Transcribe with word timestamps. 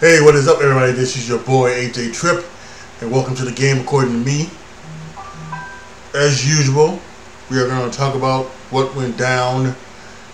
Hey, 0.00 0.22
what 0.22 0.34
is 0.34 0.48
up, 0.48 0.62
everybody? 0.62 0.92
This 0.92 1.14
is 1.14 1.28
your 1.28 1.40
boy 1.40 1.72
AJ 1.72 2.14
Trip, 2.14 2.42
and 3.02 3.12
welcome 3.12 3.34
to 3.34 3.44
the 3.44 3.52
game 3.52 3.80
according 3.80 4.12
to 4.12 4.18
me. 4.18 4.48
As 6.14 6.48
usual, 6.48 6.98
we 7.50 7.58
are 7.58 7.66
going 7.66 7.90
to 7.90 7.94
talk 7.94 8.14
about 8.14 8.46
what 8.70 8.96
went 8.96 9.18
down 9.18 9.76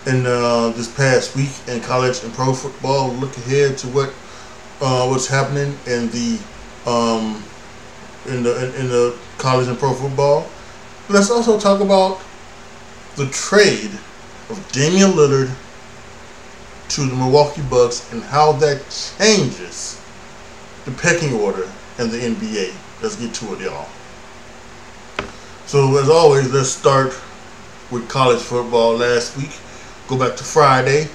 in 0.07 0.25
uh, 0.25 0.69
this 0.77 0.87
past 0.95 1.35
week 1.35 1.51
in 1.67 1.81
college 1.81 2.23
and 2.23 2.33
pro 2.33 2.55
football. 2.55 3.11
Look 3.15 3.37
ahead 3.39 3.77
to 3.79 3.89
what 3.89 4.11
uh, 4.81 5.09
what's 5.09 5.27
happening 5.27 5.77
in 5.85 6.11
the 6.11 6.39
um, 6.87 7.43
in 8.27 8.45
the 8.45 8.73
in 8.79 8.89
the 8.89 9.19
college 9.37 9.67
and 9.67 9.77
pro 9.77 9.95
football. 9.95 10.49
Let's 11.09 11.29
also 11.29 11.59
talk 11.59 11.81
about 11.81 12.21
the 13.17 13.27
trade 13.31 13.91
of 14.49 14.65
Damian 14.71 15.11
Lillard 15.11 15.53
to 16.89 17.03
the 17.03 17.15
Milwaukee 17.15 17.63
Bucks 17.63 18.13
and 18.13 18.23
how 18.23 18.53
that 18.53 18.83
changes 19.19 20.01
the 20.85 20.93
pecking 20.93 21.35
order 21.35 21.69
in 21.99 22.11
the 22.11 22.19
NBA. 22.19 22.75
Let's 23.03 23.17
get 23.17 23.35
to 23.35 23.55
it, 23.55 23.61
y'all. 23.61 23.89
So, 25.67 25.97
as 25.99 26.09
always, 26.09 26.53
let's 26.53 26.69
start 26.69 27.19
with 27.91 28.09
college 28.09 28.41
football 28.41 28.97
last 28.97 29.37
week. 29.37 29.51
Go 30.09 30.17
back 30.19 30.37
to 30.37 30.45
Friday. 30.45 31.09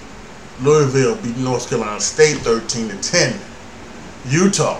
Louisville 0.62 1.16
beat 1.24 1.38
North 1.38 1.70
Carolina 1.70 2.00
State 2.02 2.38
13 2.38 2.90
to 2.90 2.98
10. 3.02 3.40
Utah, 4.28 4.80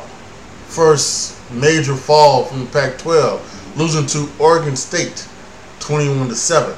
first 0.68 1.38
major 1.52 1.96
fall 1.96 2.46
from 2.46 2.66
the 2.66 2.66
Pac 2.68 2.98
12, 2.98 3.78
losing 3.78 4.06
to 4.08 4.30
Oregon 4.40 4.76
State 4.76 5.28
21 5.80 6.28
to 6.28 6.36
7. 6.36 6.76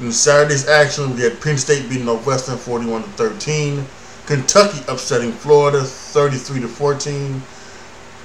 In 0.00 0.12
Saturday's 0.12 0.68
action, 0.68 1.16
we 1.16 1.22
had 1.22 1.40
Penn 1.40 1.58
State 1.58 1.88
beating 1.88 2.04
Northwestern 2.04 2.56
41 2.56 3.02
to 3.02 3.08
13. 3.10 3.84
Kentucky 4.26 4.78
upsetting 4.86 5.32
Florida 5.32 5.82
33 5.82 6.60
to 6.60 6.68
14. 6.68 7.42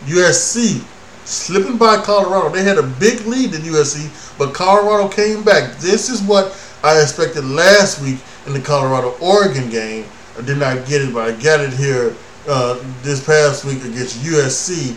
USC 0.05 0.85
slipping 1.25 1.77
by 1.77 1.97
Colorado. 2.01 2.49
They 2.49 2.63
had 2.63 2.77
a 2.77 2.83
big 2.83 3.25
lead 3.25 3.55
in 3.55 3.61
USC, 3.61 4.37
but 4.37 4.53
Colorado 4.53 5.07
came 5.07 5.43
back. 5.43 5.77
This 5.77 6.09
is 6.09 6.21
what 6.21 6.55
I 6.83 7.01
expected 7.01 7.45
last 7.45 8.01
week 8.01 8.19
in 8.45 8.53
the 8.53 8.59
Colorado 8.59 9.15
Oregon 9.19 9.69
game. 9.69 10.05
I 10.37 10.41
did 10.41 10.57
not 10.57 10.85
get 10.85 11.01
it, 11.01 11.13
but 11.13 11.27
I 11.27 11.31
got 11.41 11.59
it 11.59 11.73
here 11.73 12.15
uh, 12.47 12.79
this 13.01 13.25
past 13.25 13.65
week 13.65 13.83
against 13.83 14.23
USC. 14.23 14.95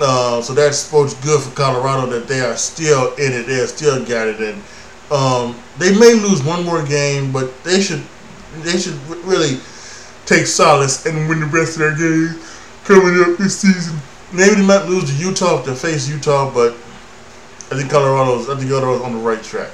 Uh, 0.00 0.40
so 0.42 0.54
that 0.54 0.74
sports 0.74 1.14
good 1.22 1.40
for 1.42 1.54
Colorado 1.54 2.06
that 2.06 2.26
they 2.26 2.40
are 2.40 2.56
still 2.56 3.14
in 3.16 3.32
it. 3.32 3.46
They 3.46 3.60
are 3.60 3.66
still 3.66 4.04
got 4.04 4.26
it, 4.26 4.40
and 4.40 4.60
um, 5.12 5.54
they 5.78 5.92
may 5.98 6.14
lose 6.14 6.42
one 6.42 6.64
more 6.64 6.82
game, 6.84 7.32
but 7.32 7.62
they 7.64 7.80
should 7.80 8.02
they 8.62 8.78
should 8.78 8.98
really 9.24 9.60
take 10.26 10.46
solace 10.46 11.04
and 11.06 11.28
win 11.28 11.40
the 11.40 11.46
rest 11.46 11.74
of 11.74 11.80
their 11.80 11.96
games 11.96 12.36
coming 12.84 13.20
up 13.20 13.36
this 13.38 13.60
season. 13.60 13.98
Maybe 14.32 14.56
they 14.56 14.66
might 14.66 14.86
lose 14.86 15.10
to 15.10 15.22
Utah 15.22 15.60
if 15.60 15.66
they 15.66 15.74
face 15.74 16.08
Utah, 16.08 16.50
but 16.52 16.72
I 17.70 17.76
think 17.76 17.90
Colorado's 17.90 18.48
I 18.48 18.56
think 18.56 18.70
Colorado's 18.70 19.02
on 19.02 19.12
the 19.12 19.18
right 19.18 19.42
track. 19.42 19.70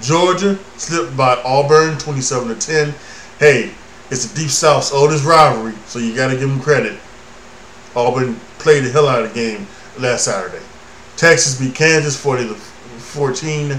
Georgia 0.00 0.58
slipped 0.76 1.16
by 1.16 1.40
Auburn, 1.44 1.98
twenty-seven 1.98 2.48
to 2.48 2.54
ten. 2.54 2.94
Hey, 3.38 3.70
it's 4.10 4.26
the 4.26 4.40
Deep 4.40 4.50
South's 4.50 4.92
oldest 4.92 5.24
rivalry, 5.24 5.74
so 5.86 5.98
you 5.98 6.16
got 6.16 6.28
to 6.28 6.36
give 6.36 6.48
them 6.48 6.60
credit. 6.60 6.98
Auburn 7.94 8.34
played 8.58 8.84
the 8.84 8.90
hell 8.90 9.08
out 9.08 9.22
of 9.22 9.32
the 9.32 9.34
game 9.34 9.66
last 9.98 10.24
Saturday. 10.24 10.64
Texas 11.16 11.58
beat 11.60 11.74
Kansas 11.74 12.20
forty 12.20 12.48
to 12.48 12.54
fourteen. 12.54 13.78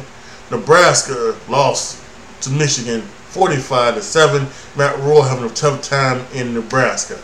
Nebraska 0.52 1.35
lost 1.49 2.03
to 2.41 2.49
Michigan 2.49 3.02
45 3.02 3.95
to 3.95 4.02
7. 4.02 4.47
Matt 4.75 4.99
Rhule 4.99 5.21
having 5.21 5.49
a 5.49 5.53
tough 5.53 5.81
time 5.81 6.26
in 6.33 6.53
Nebraska. 6.53 7.17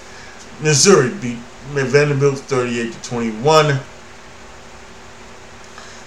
Missouri 0.61 1.09
beat 1.21 1.37
Vanderbilt 1.73 2.39
38 2.39 2.93
to 2.93 3.01
21. 3.03 3.79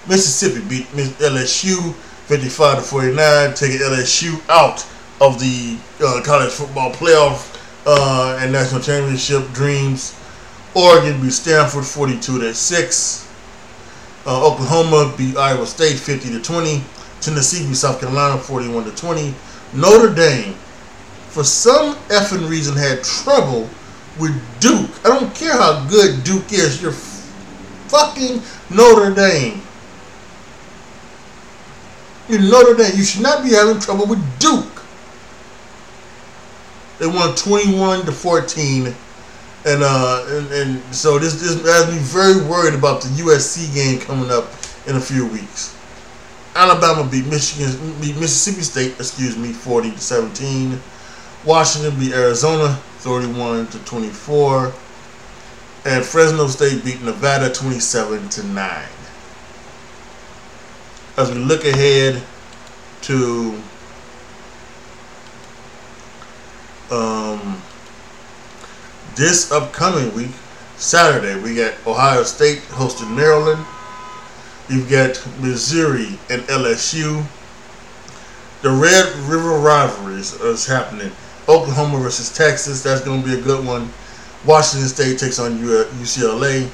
Mississippi 0.08 0.66
beat 0.66 0.86
LSU 0.86 1.94
55 1.94 2.78
to 2.78 2.82
49, 2.82 3.54
taking 3.54 3.78
LSU 3.80 4.40
out 4.48 4.86
of 5.20 5.38
the 5.38 5.78
uh, 6.02 6.22
college 6.24 6.50
football 6.50 6.90
playoff 6.92 7.56
uh, 7.86 8.38
and 8.40 8.50
national 8.50 8.80
championship 8.80 9.46
dreams. 9.52 10.18
Oregon 10.74 11.20
beat 11.20 11.32
Stanford 11.32 11.84
42 11.84 12.40
to 12.40 12.54
6. 12.54 13.28
Uh, 14.26 14.46
Oklahoma 14.46 15.12
beat 15.18 15.36
Iowa 15.36 15.66
State 15.66 15.98
50 15.98 16.30
to 16.30 16.40
20. 16.40 16.82
Tennessee 17.20 17.66
beat 17.66 17.76
South 17.76 18.00
Carolina 18.00 18.40
41 18.40 18.84
to 18.84 18.90
20. 18.96 19.34
Notre 19.74 20.14
Dame, 20.14 20.54
for 21.28 21.44
some 21.44 21.94
effing 22.08 22.48
reason, 22.48 22.76
had 22.76 23.04
trouble 23.04 23.68
with 24.18 24.32
Duke. 24.60 24.90
I 25.04 25.08
don't 25.08 25.34
care 25.34 25.52
how 25.52 25.86
good 25.88 26.24
Duke 26.24 26.52
is. 26.52 26.82
You're 26.82 26.92
fucking 26.92 28.42
Notre 28.70 29.14
Dame. 29.14 29.60
You're 32.28 32.42
Notre 32.42 32.74
Dame. 32.74 32.96
You 32.96 33.04
should 33.04 33.22
not 33.22 33.42
be 33.42 33.50
having 33.50 33.80
trouble 33.80 34.06
with 34.06 34.38
Duke. 34.38 34.82
They 36.98 37.06
won 37.06 37.34
21 37.34 38.04
to 38.06 38.12
14. 38.12 38.94
And 39.66 39.82
uh 39.82 40.24
and, 40.28 40.52
and 40.52 40.94
so 40.94 41.18
this 41.18 41.34
this 41.40 41.60
has 41.66 41.92
me 41.92 41.98
very 41.98 42.42
worried 42.48 42.74
about 42.74 43.02
the 43.02 43.08
USC 43.08 43.74
game 43.74 44.00
coming 44.00 44.30
up 44.30 44.46
in 44.86 44.96
a 44.96 45.00
few 45.00 45.26
weeks. 45.26 45.76
Alabama 46.54 47.08
beat 47.08 47.26
Michigan, 47.26 47.94
beat 48.00 48.16
Mississippi 48.16 48.62
State, 48.62 48.94
excuse 48.98 49.36
me, 49.36 49.52
40 49.52 49.92
to 49.92 49.98
17. 49.98 50.80
Washington 51.44 51.98
beat 51.98 52.12
Arizona, 52.12 52.74
31 52.98 53.68
to 53.68 53.78
24. 53.84 54.72
And 55.86 56.04
Fresno 56.04 56.46
State 56.48 56.84
beat 56.84 57.02
Nevada, 57.02 57.52
27 57.52 58.28
to 58.30 58.42
9. 58.46 58.84
As 61.16 61.30
we 61.32 61.38
look 61.38 61.64
ahead 61.64 62.22
to 63.02 63.62
um, 66.90 67.62
this 69.14 69.50
upcoming 69.52 70.12
week, 70.14 70.32
Saturday, 70.76 71.40
we 71.40 71.54
got 71.54 71.74
Ohio 71.86 72.22
State 72.24 72.58
hosting 72.70 73.14
Maryland. 73.14 73.64
You've 74.70 74.88
got 74.88 75.20
Missouri 75.40 76.16
and 76.30 76.42
LSU. 76.42 77.26
The 78.62 78.70
Red 78.70 79.12
River 79.28 79.58
rivalries 79.58 80.34
is 80.34 80.64
happening. 80.64 81.10
Oklahoma 81.48 81.98
versus 81.98 82.32
Texas. 82.32 82.80
That's 82.80 83.00
going 83.00 83.20
to 83.22 83.26
be 83.26 83.36
a 83.36 83.42
good 83.42 83.66
one. 83.66 83.90
Washington 84.46 84.88
State 84.88 85.18
takes 85.18 85.40
on 85.40 85.58
UCLA. 85.58 86.70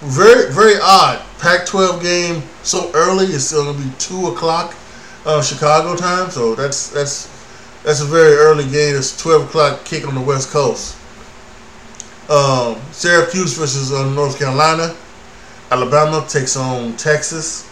Very, 0.00 0.52
very 0.52 0.74
odd. 0.82 1.22
Pac-12 1.38 2.02
game 2.02 2.42
so 2.64 2.90
early. 2.94 3.26
It's 3.26 3.44
still 3.44 3.64
going 3.64 3.76
to 3.76 3.84
be 3.84 3.94
two 3.98 4.26
o'clock 4.26 4.74
uh, 5.24 5.40
Chicago 5.42 5.94
time. 5.94 6.30
So 6.30 6.56
that's 6.56 6.90
that's 6.90 7.32
that's 7.84 8.00
a 8.00 8.04
very 8.04 8.34
early 8.34 8.64
game. 8.64 8.96
It's 8.96 9.16
12 9.22 9.44
o'clock 9.44 9.84
kick 9.84 10.08
on 10.08 10.16
the 10.16 10.20
West 10.20 10.50
Coast. 10.50 10.96
Um, 12.28 12.80
Syracuse 12.90 13.56
versus 13.56 13.92
uh, 13.92 14.10
North 14.10 14.36
Carolina. 14.36 14.96
Alabama 15.70 16.24
takes 16.28 16.56
on 16.56 16.96
Texas. 16.96 17.68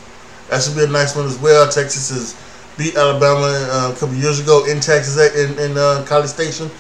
That 0.51 0.63
should 0.63 0.77
be 0.77 0.85
a 0.85 0.89
nice 0.89 1.15
one 1.17 1.27
as 1.27 1.39
well. 1.39 1.69
Texas 1.71 2.11
has 2.11 2.37
beat 2.77 2.97
Alabama 2.97 3.47
uh, 3.71 3.93
a 3.95 3.99
couple 3.99 4.15
years 4.17 4.41
ago 4.41 4.65
in 4.67 4.81
Texas 4.81 5.17
in, 5.35 5.59
in 5.59 5.79
uh, 5.79 6.05
College 6.07 6.29
Station. 6.29 6.71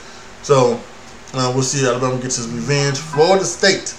So 0.43 0.81
uh, 1.35 1.51
we'll 1.55 1.63
see 1.63 1.87
Alabama 1.87 2.21
gets 2.21 2.37
his 2.37 2.49
revenge. 2.49 2.99
Florida 2.99 3.45
State 3.45 3.95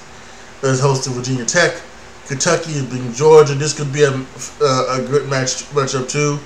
is 0.64 0.80
hosting 0.80 1.14
Virginia 1.14 1.46
Tech. 1.46 1.82
Kentucky 2.28 2.72
is 2.72 2.84
beating 2.86 3.14
Georgia. 3.14 3.54
This 3.54 3.74
could 3.74 3.94
be 3.94 4.04
a, 4.04 4.12
uh, 4.12 5.00
a 5.00 5.06
good 5.08 5.30
match 5.30 5.64
matchup 5.72 6.10
too. 6.10 6.40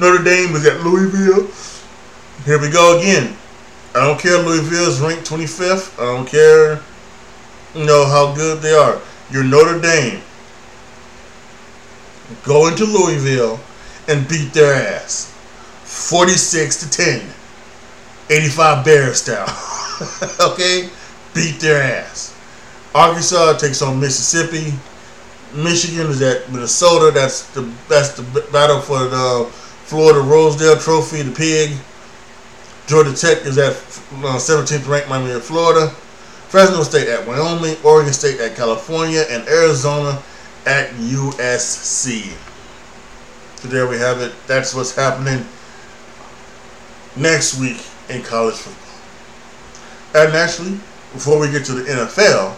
Notre 0.00 0.22
Dame 0.22 0.54
is 0.56 0.66
at 0.66 0.80
Louisville. 0.80 1.46
Here 2.44 2.60
we 2.60 2.70
go 2.70 2.98
again. 2.98 3.36
I 3.94 4.06
don't 4.06 4.18
care. 4.18 4.38
Louisville 4.38 4.88
is 4.88 5.00
ranked 5.00 5.28
25th. 5.28 5.98
I 6.00 6.16
don't 6.16 6.26
care. 6.26 6.80
You 7.74 7.84
know 7.84 8.06
how 8.06 8.34
good 8.34 8.62
they 8.62 8.72
are. 8.72 9.00
You're 9.30 9.44
Notre 9.44 9.80
Dame. 9.80 10.22
Go 12.44 12.68
into 12.68 12.84
Louisville 12.84 13.60
and 14.06 14.28
beat 14.28 14.52
their 14.52 14.74
ass. 14.74 15.34
46 15.84 16.80
to 16.80 16.90
10. 16.90 17.30
85 18.30 18.84
Bear 18.84 19.14
style. 19.14 19.48
okay? 20.52 20.88
Beat 21.34 21.60
their 21.60 21.82
ass. 21.82 22.34
Arkansas 22.94 23.58
takes 23.58 23.82
on 23.82 24.00
Mississippi. 24.00 24.72
Michigan 25.54 26.10
is 26.10 26.20
at 26.22 26.50
Minnesota. 26.50 27.10
That's 27.12 27.48
the 27.54 27.62
that's 27.88 28.12
the 28.12 28.22
battle 28.52 28.80
for 28.80 29.04
the 29.04 29.48
Floyd 29.84 30.16
of 30.16 30.28
Rosedale 30.28 30.76
Trophy, 30.76 31.22
the 31.22 31.34
pig. 31.34 31.76
Georgia 32.86 33.14
Tech 33.14 33.44
is 33.44 33.58
at 33.58 33.72
uh, 33.72 34.36
17th 34.36 34.88
ranked 34.88 35.08
Miami 35.08 35.32
of 35.32 35.44
Florida. 35.44 35.94
Fresno 36.48 36.82
State 36.82 37.08
at 37.08 37.26
Wyoming, 37.26 37.76
Oregon 37.84 38.12
State 38.12 38.40
at 38.40 38.56
California, 38.56 39.24
and 39.28 39.46
Arizona 39.48 40.22
at 40.64 40.90
USC. 40.92 42.32
So 43.56 43.68
there 43.68 43.86
we 43.86 43.98
have 43.98 44.20
it. 44.20 44.32
That's 44.46 44.74
what's 44.74 44.94
happening 44.94 45.44
next 47.16 47.58
week 47.60 47.84
in 48.08 48.22
college 48.22 48.54
football. 48.54 50.24
And 50.24 50.34
actually, 50.34 50.80
before 51.12 51.38
we 51.38 51.50
get 51.50 51.66
to 51.66 51.72
the 51.72 51.82
NFL, 51.82 52.56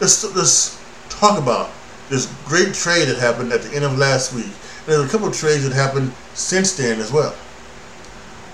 let's 0.00 0.24
let's 0.34 0.82
talk 1.10 1.38
about 1.38 1.70
this 2.08 2.32
great 2.46 2.72
trade 2.72 3.08
that 3.08 3.18
happened 3.18 3.52
at 3.52 3.60
the 3.62 3.74
end 3.74 3.84
of 3.84 3.98
last 3.98 4.32
week. 4.32 4.50
There's 4.86 5.04
a 5.04 5.08
couple 5.08 5.30
trades 5.30 5.68
that 5.68 5.74
happened 5.74 6.12
since 6.32 6.74
then 6.76 7.00
as 7.00 7.12
well. 7.12 7.34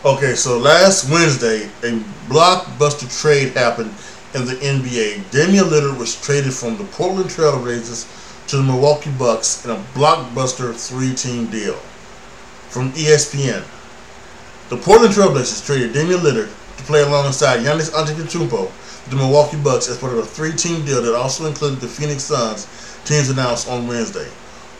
Okay, 0.05 0.35
so 0.35 0.59
last 0.59 1.09
Wednesday, 1.09 1.67
a 1.85 2.01
blockbuster 2.27 3.09
trade 3.21 3.53
happened 3.53 3.93
in 4.35 4.45
the 4.45 4.55
NBA. 4.55 5.31
Damian 5.31 5.67
Lillard 5.67 5.99
was 5.99 6.21
traded 6.21 6.55
from 6.55 6.77
the 6.77 6.85
Portland 6.85 7.31
Trailblazers 7.31 8.49
to 8.49 8.57
the 8.57 8.63
Milwaukee 8.63 9.11
Bucks 9.19 9.65
in 9.65 9.71
a 9.71 9.77
blockbuster 9.95 10.75
three-team 10.75 11.47
deal. 11.47 11.75
From 12.71 12.93
ESPN, 12.93 13.65
the 14.71 14.77
Portland 14.79 15.15
Trailblazers 15.15 15.65
traded 15.65 15.93
Damian 15.93 16.21
Lillard 16.21 16.51
to 16.79 16.85
play 16.85 17.03
alongside 17.03 17.61
Giannis 17.61 17.91
Antetokounmpo 17.91 18.71
to 19.05 19.11
the 19.11 19.17
Milwaukee 19.17 19.59
Bucks 19.63 19.89
as 19.89 19.99
part 19.99 20.13
of 20.13 20.19
a 20.19 20.25
three-team 20.27 20.85
deal 20.85 21.03
that 21.03 21.15
also 21.15 21.47
included 21.47 21.81
the 21.81 21.89
Phoenix 21.89 22.25
Suns 22.25 22.67
teams 23.05 23.29
announced 23.29 23.69
on 23.69 23.87
Wednesday. 23.87 24.29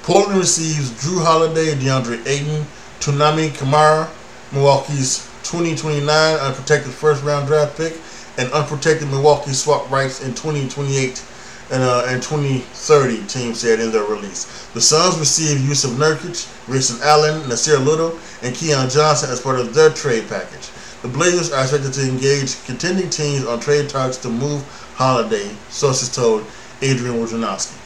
Portland 0.03 0.39
receives 0.39 0.91
Jrue 0.91 1.23
Holiday, 1.23 1.75
DeAndre 1.75 2.27
Ayton, 2.27 2.65
Toumani 3.01 3.55
Camara, 3.57 4.11
Milwaukee's 4.53 5.29
2029 5.45 6.07
unprotected 6.39 6.93
first-round 6.93 7.47
draft 7.47 7.77
pick, 7.77 7.95
and 8.39 8.51
unprotected 8.53 9.09
Milwaukee 9.09 9.53
swap 9.53 9.91
rights 9.91 10.23
in 10.23 10.35
2028 10.35 11.23
and, 11.71 11.83
uh, 11.83 12.05
and 12.07 12.23
2030, 12.23 13.27
team 13.27 13.55
said 13.55 13.81
in 13.81 13.93
their 13.93 14.05
release. 14.05 14.69
The 14.75 14.81
Suns 14.81 15.19
received 15.19 15.63
Jusuf 15.63 15.97
Nurkic, 15.97 16.67
Grayson 16.67 17.01
Allen, 17.03 17.43
Nassir 17.43 17.83
Little, 17.83 18.19
and 18.43 18.55
Keon 18.55 18.91
Johnson 18.91 19.31
as 19.31 19.41
part 19.41 19.59
of 19.59 19.75
their 19.75 19.91
trade 19.91 20.29
package. 20.29 20.71
The 21.03 21.09
Blazers 21.09 21.51
are 21.53 21.63
expected 21.63 21.93
to 21.95 22.09
engage 22.09 22.63
contending 22.65 23.11
teams 23.11 23.47
on 23.47 23.59
trade 23.61 23.89
talks 23.89 24.19
to 24.19 24.29
move 24.29 24.63
Holiday, 24.95 25.51
sources 25.69 26.15
told 26.15 26.45
Adrian 26.83 27.17
Wojnarowski. 27.17 27.79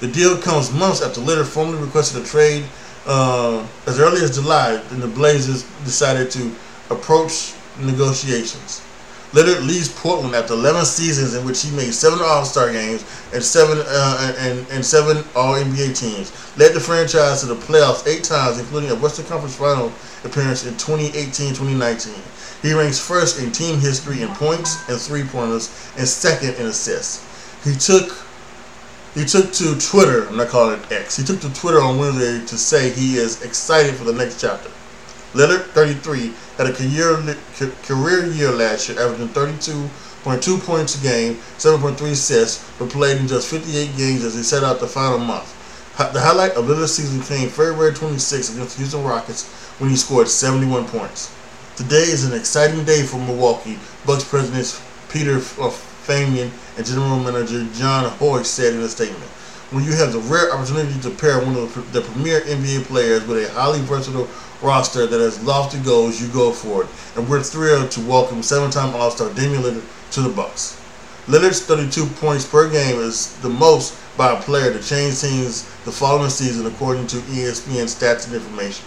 The 0.00 0.08
deal 0.08 0.36
comes 0.38 0.72
months 0.72 1.02
after 1.02 1.20
Lillard 1.20 1.46
formally 1.46 1.82
requested 1.82 2.22
a 2.22 2.26
trade 2.26 2.64
uh, 3.06 3.66
as 3.86 3.98
early 4.00 4.22
as 4.22 4.34
July, 4.34 4.80
and 4.90 5.02
the 5.02 5.08
Blazers 5.08 5.64
decided 5.84 6.30
to 6.32 6.54
approach 6.90 7.54
negotiations. 7.78 8.82
Lillard 9.34 9.66
leaves 9.66 9.88
Portland 9.88 10.36
after 10.36 10.54
11 10.54 10.84
seasons 10.84 11.34
in 11.34 11.44
which 11.44 11.60
he 11.60 11.70
made 11.74 11.92
seven 11.92 12.20
All-Star 12.22 12.70
games 12.70 13.04
and 13.34 13.42
seven 13.42 13.82
uh, 13.84 14.34
and, 14.38 14.64
and 14.70 14.84
seven 14.84 15.24
All-NBA 15.34 15.98
teams. 15.98 16.30
Led 16.56 16.72
the 16.72 16.78
franchise 16.78 17.40
to 17.40 17.46
the 17.46 17.56
playoffs 17.56 18.06
eight 18.06 18.22
times, 18.22 18.60
including 18.60 18.92
a 18.92 18.94
Western 18.94 19.26
Conference 19.26 19.56
Final 19.56 19.92
appearance 20.22 20.64
in 20.64 20.74
2018-2019. 20.74 22.62
He 22.62 22.74
ranks 22.74 23.00
first 23.00 23.42
in 23.42 23.50
team 23.50 23.80
history 23.80 24.22
in 24.22 24.28
points 24.36 24.88
and 24.88 25.00
three-pointers, 25.00 25.90
and 25.98 26.06
second 26.06 26.54
in 26.54 26.66
assists. 26.66 27.20
He 27.64 27.74
took 27.74 28.24
he 29.14 29.24
took 29.24 29.52
to 29.52 29.78
Twitter, 29.78 30.26
I'm 30.28 30.36
not 30.36 30.48
calling 30.48 30.80
it 30.80 30.92
X. 30.92 31.16
He 31.16 31.24
took 31.24 31.40
to 31.40 31.52
Twitter 31.54 31.80
on 31.80 31.98
Wednesday 31.98 32.44
to 32.46 32.58
say 32.58 32.90
he 32.90 33.16
is 33.16 33.42
excited 33.42 33.94
for 33.94 34.04
the 34.04 34.12
next 34.12 34.40
chapter. 34.40 34.70
Lillard, 35.34 35.64
33, 35.70 36.32
had 36.56 36.68
a 36.68 36.72
career, 36.72 37.36
career 37.82 38.26
year 38.26 38.52
last 38.52 38.88
year, 38.88 39.00
averaging 39.00 39.28
32.2 39.28 40.60
points 40.64 40.98
a 40.98 41.02
game, 41.02 41.34
7.3 41.58 42.00
assists, 42.12 42.64
but 42.78 42.88
played 42.88 43.18
in 43.18 43.26
just 43.26 43.48
58 43.50 43.96
games 43.96 44.24
as 44.24 44.34
he 44.34 44.42
set 44.44 44.62
out 44.62 44.78
the 44.78 44.86
final 44.86 45.18
month. 45.18 45.60
The 45.96 46.20
highlight 46.20 46.52
of 46.52 46.66
Lillard's 46.66 46.94
season 46.94 47.20
came 47.20 47.48
February 47.48 47.92
26 47.92 48.54
against 48.54 48.76
the 48.76 48.82
Houston 48.82 49.04
Rockets 49.04 49.46
when 49.78 49.90
he 49.90 49.96
scored 49.96 50.28
71 50.28 50.86
points. 50.86 51.34
Today 51.76 52.02
is 52.02 52.24
an 52.24 52.38
exciting 52.38 52.84
day 52.84 53.02
for 53.02 53.18
Milwaukee. 53.18 53.78
Bucks 54.06 54.22
president 54.22 54.80
Peter 55.08 55.38
Feigin 55.38 56.50
and 56.76 56.86
general 56.86 57.18
manager 57.18 57.66
Jon 57.74 58.08
Horst 58.18 58.54
said 58.54 58.74
in 58.74 58.80
a 58.80 58.88
statement. 58.88 59.30
When 59.74 59.82
you 59.82 59.90
have 59.94 60.12
the 60.12 60.20
rare 60.20 60.54
opportunity 60.54 61.00
to 61.00 61.10
pair 61.10 61.44
one 61.44 61.56
of 61.56 61.92
the 61.92 62.00
premier 62.00 62.42
NBA 62.42 62.84
players 62.84 63.26
with 63.26 63.44
a 63.44 63.52
highly 63.54 63.80
versatile 63.80 64.28
roster 64.62 65.04
that 65.04 65.18
has 65.18 65.42
lofty 65.42 65.80
goals, 65.80 66.22
you 66.22 66.28
go 66.28 66.52
for 66.52 66.84
it. 66.84 66.88
And 67.16 67.28
we're 67.28 67.42
thrilled 67.42 67.90
to 67.90 68.00
welcome 68.02 68.40
seven-time 68.44 68.94
All-Star 68.94 69.34
Damian 69.34 69.62
Lillard 69.62 70.12
to 70.12 70.20
the 70.20 70.28
Bucks. 70.28 70.80
Lillard's 71.26 71.60
32 71.66 72.06
points 72.06 72.46
per 72.46 72.70
game 72.70 73.00
is 73.00 73.36
the 73.38 73.48
most 73.48 73.98
by 74.16 74.30
a 74.30 74.40
player 74.40 74.72
to 74.72 74.80
change 74.80 75.20
teams 75.20 75.64
the 75.84 75.90
following 75.90 76.30
season, 76.30 76.66
according 76.66 77.08
to 77.08 77.16
ESPN 77.16 77.90
stats 77.90 78.26
and 78.26 78.36
information. 78.36 78.86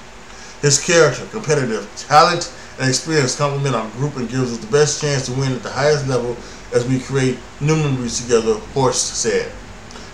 His 0.62 0.82
character, 0.82 1.26
competitive, 1.32 1.86
talent, 1.98 2.50
and 2.80 2.88
experience 2.88 3.36
complement 3.36 3.76
our 3.76 3.90
group 4.00 4.16
and 4.16 4.30
gives 4.30 4.54
us 4.54 4.60
the 4.60 4.72
best 4.72 5.02
chance 5.02 5.26
to 5.26 5.34
win 5.34 5.52
at 5.52 5.64
the 5.64 5.70
highest 5.70 6.08
level 6.08 6.38
as 6.74 6.88
we 6.88 7.02
create 7.02 7.38
new 7.60 7.76
memories 7.76 8.22
together, 8.22 8.54
Horst 8.74 9.18
said. 9.18 9.52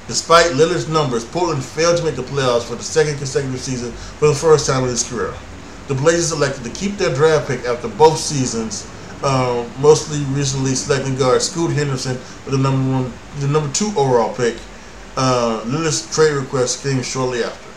Despite 0.07 0.51
Lillard's 0.51 0.89
numbers, 0.89 1.23
Portland 1.23 1.63
failed 1.63 1.97
to 1.97 2.03
make 2.03 2.15
the 2.15 2.23
playoffs 2.23 2.63
for 2.63 2.75
the 2.75 2.83
second 2.83 3.17
consecutive 3.17 3.59
season 3.59 3.91
for 3.93 4.27
the 4.27 4.35
first 4.35 4.67
time 4.67 4.83
in 4.83 4.89
his 4.89 5.07
career. 5.07 5.33
The 5.87 5.93
Blazers 5.95 6.31
elected 6.33 6.63
to 6.65 6.69
keep 6.71 6.97
their 6.97 7.13
draft 7.13 7.47
pick 7.47 7.65
after 7.65 7.87
both 7.87 8.17
seasons, 8.17 8.89
uh, 9.23 9.65
mostly 9.79 10.19
recently 10.35 10.75
selecting 10.75 11.15
guard 11.15 11.41
Scoot 11.41 11.71
Henderson 11.71 12.17
with 12.43 12.51
the 12.51 12.57
number 12.57 12.91
one, 12.91 13.13
the 13.39 13.47
number 13.47 13.71
two 13.73 13.93
overall 13.95 14.33
pick. 14.35 14.57
Uh, 15.15 15.61
Lillard's 15.65 16.13
trade 16.13 16.33
request 16.33 16.83
came 16.83 17.01
shortly 17.01 17.43
after. 17.43 17.69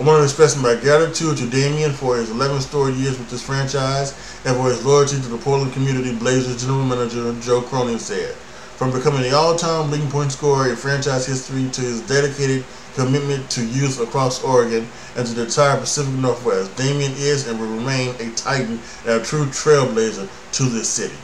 I 0.00 0.06
want 0.06 0.20
to 0.20 0.24
express 0.24 0.56
my 0.56 0.76
gratitude 0.76 1.38
to 1.38 1.50
Damian 1.50 1.92
for 1.92 2.16
his 2.16 2.30
11 2.30 2.60
storied 2.60 2.94
years 2.96 3.18
with 3.18 3.30
this 3.30 3.42
franchise 3.42 4.12
and 4.44 4.56
for 4.56 4.68
his 4.68 4.84
loyalty 4.84 5.16
to 5.16 5.28
the 5.28 5.38
Portland 5.38 5.72
community, 5.72 6.14
Blazers 6.14 6.60
general 6.60 6.84
manager 6.84 7.34
Joe 7.40 7.62
Cronin 7.62 7.98
said. 7.98 8.36
From 8.78 8.92
becoming 8.92 9.22
the 9.22 9.36
all-time 9.36 9.90
leading 9.90 10.08
point 10.08 10.30
scorer 10.30 10.70
in 10.70 10.76
franchise 10.76 11.26
history 11.26 11.68
to 11.70 11.80
his 11.80 12.00
dedicated 12.02 12.64
commitment 12.94 13.50
to 13.50 13.66
youth 13.66 14.00
across 14.00 14.40
Oregon 14.44 14.86
and 15.16 15.26
to 15.26 15.34
the 15.34 15.46
entire 15.46 15.76
Pacific 15.80 16.14
Northwest, 16.14 16.76
Damian 16.76 17.10
is 17.16 17.48
and 17.48 17.58
will 17.58 17.66
remain 17.66 18.14
a 18.20 18.30
titan 18.36 18.78
and 19.04 19.20
a 19.20 19.24
true 19.24 19.46
trailblazer 19.46 20.28
to 20.52 20.62
this 20.62 20.88
city. 20.88 21.16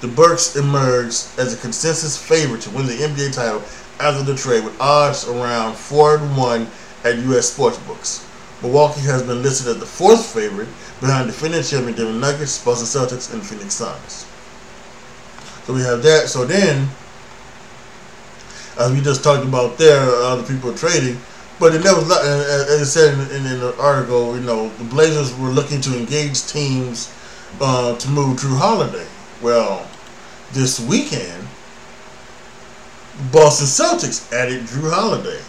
The 0.00 0.08
Bucks 0.08 0.56
emerged 0.56 1.26
as 1.36 1.52
a 1.52 1.58
consensus 1.58 2.16
favorite 2.16 2.62
to 2.62 2.70
win 2.70 2.86
the 2.86 2.94
NBA 2.94 3.34
title 3.34 3.62
after 4.00 4.22
the 4.22 4.34
trade 4.34 4.64
with 4.64 4.80
odds 4.80 5.28
around 5.28 5.76
4 5.76 6.16
to 6.16 6.24
1 6.24 6.66
at 7.04 7.18
U.S. 7.18 7.54
sportsbooks. 7.54 8.26
Milwaukee 8.62 9.02
has 9.02 9.22
been 9.22 9.42
listed 9.42 9.68
as 9.68 9.78
the 9.78 9.84
fourth 9.84 10.24
favorite 10.24 10.68
behind 11.00 11.26
defending 11.26 11.62
champion 11.62 11.94
Denver 11.98 12.18
Nuggets, 12.18 12.64
Boston 12.64 12.86
Celtics, 12.86 13.30
and 13.30 13.44
Phoenix 13.44 13.74
Suns. 13.74 14.31
So 15.64 15.74
we 15.74 15.80
have 15.82 16.02
that. 16.02 16.28
So 16.28 16.44
then, 16.44 16.88
as 18.78 18.92
we 18.92 19.00
just 19.00 19.22
talked 19.22 19.44
about 19.44 19.78
there, 19.78 20.00
other 20.00 20.42
people 20.42 20.74
trading. 20.74 21.18
But 21.60 21.74
it 21.74 21.84
never, 21.84 22.00
as 22.00 22.80
I 22.80 22.84
said 22.84 23.14
in, 23.14 23.46
in, 23.46 23.60
the 23.60 23.74
article, 23.78 24.34
you 24.34 24.42
know, 24.42 24.68
the 24.70 24.84
Blazers 24.84 25.36
were 25.38 25.48
looking 25.48 25.80
to 25.82 25.96
engage 25.96 26.46
teams 26.46 27.14
uh, 27.60 27.96
to 27.96 28.08
move 28.08 28.40
Jrue 28.40 28.58
Holiday. 28.58 29.06
Well, 29.40 29.86
this 30.52 30.80
weekend, 30.80 31.46
Boston 33.30 33.66
Celtics 33.66 34.32
added 34.32 34.62
Jrue 34.62 34.90
Holiday 34.90 35.40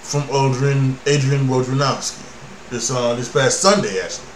from 0.00 0.22
Adrian, 0.30 0.98
Adrian 1.06 1.46
Wojnarowski 1.46 2.28
this 2.70 2.90
uh, 2.90 3.14
this 3.14 3.30
past 3.32 3.60
Sunday, 3.60 4.00
actually. 4.00 4.26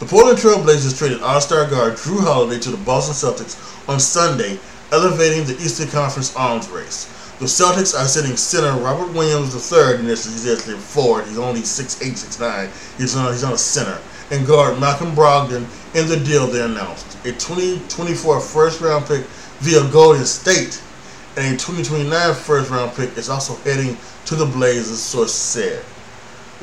The 0.00 0.06
Portland 0.06 0.38
Trail 0.38 0.60
Blazers 0.60 0.98
traded 0.98 1.22
All-Star 1.22 1.70
guard 1.70 1.94
Jrue 1.94 2.20
Holiday 2.20 2.58
to 2.58 2.70
the 2.72 2.76
Boston 2.78 3.14
Celtics 3.14 3.88
on 3.88 4.00
Sunday, 4.00 4.58
elevating 4.90 5.44
the 5.44 5.54
Eastern 5.62 5.86
Conference 5.86 6.34
arms 6.34 6.68
race. 6.68 7.04
The 7.38 7.44
Celtics 7.44 7.96
are 7.96 8.08
sitting 8.08 8.36
center 8.36 8.76
Robert 8.82 9.12
Williams 9.12 9.54
III 9.54 10.00
and 10.00 10.08
this. 10.08 10.24
He's 10.24 10.52
actually 10.52 10.78
forward. 10.78 11.26
He's 11.26 11.38
only 11.38 11.60
6'8", 11.60 12.10
6'9". 12.10 12.98
He's 12.98 13.14
on, 13.14 13.32
he's 13.32 13.44
on 13.44 13.52
a 13.52 13.58
center. 13.58 14.00
And 14.32 14.44
guard 14.44 14.80
Malcolm 14.80 15.14
Brogdon 15.14 15.64
in 15.94 16.08
the 16.08 16.18
deal 16.24 16.48
they 16.48 16.62
announced. 16.62 17.16
A 17.24 17.30
2024 17.30 18.40
first-round 18.40 19.06
pick 19.06 19.22
via 19.60 19.88
Golden 19.92 20.24
State 20.24 20.82
and 21.36 21.54
a 21.54 21.58
2029 21.58 22.34
first-round 22.34 22.96
pick 22.96 23.16
is 23.16 23.28
also 23.28 23.54
heading 23.62 23.96
to 24.26 24.34
the 24.34 24.46
Blazers, 24.46 24.98
source 24.98 25.32
said. 25.32 25.84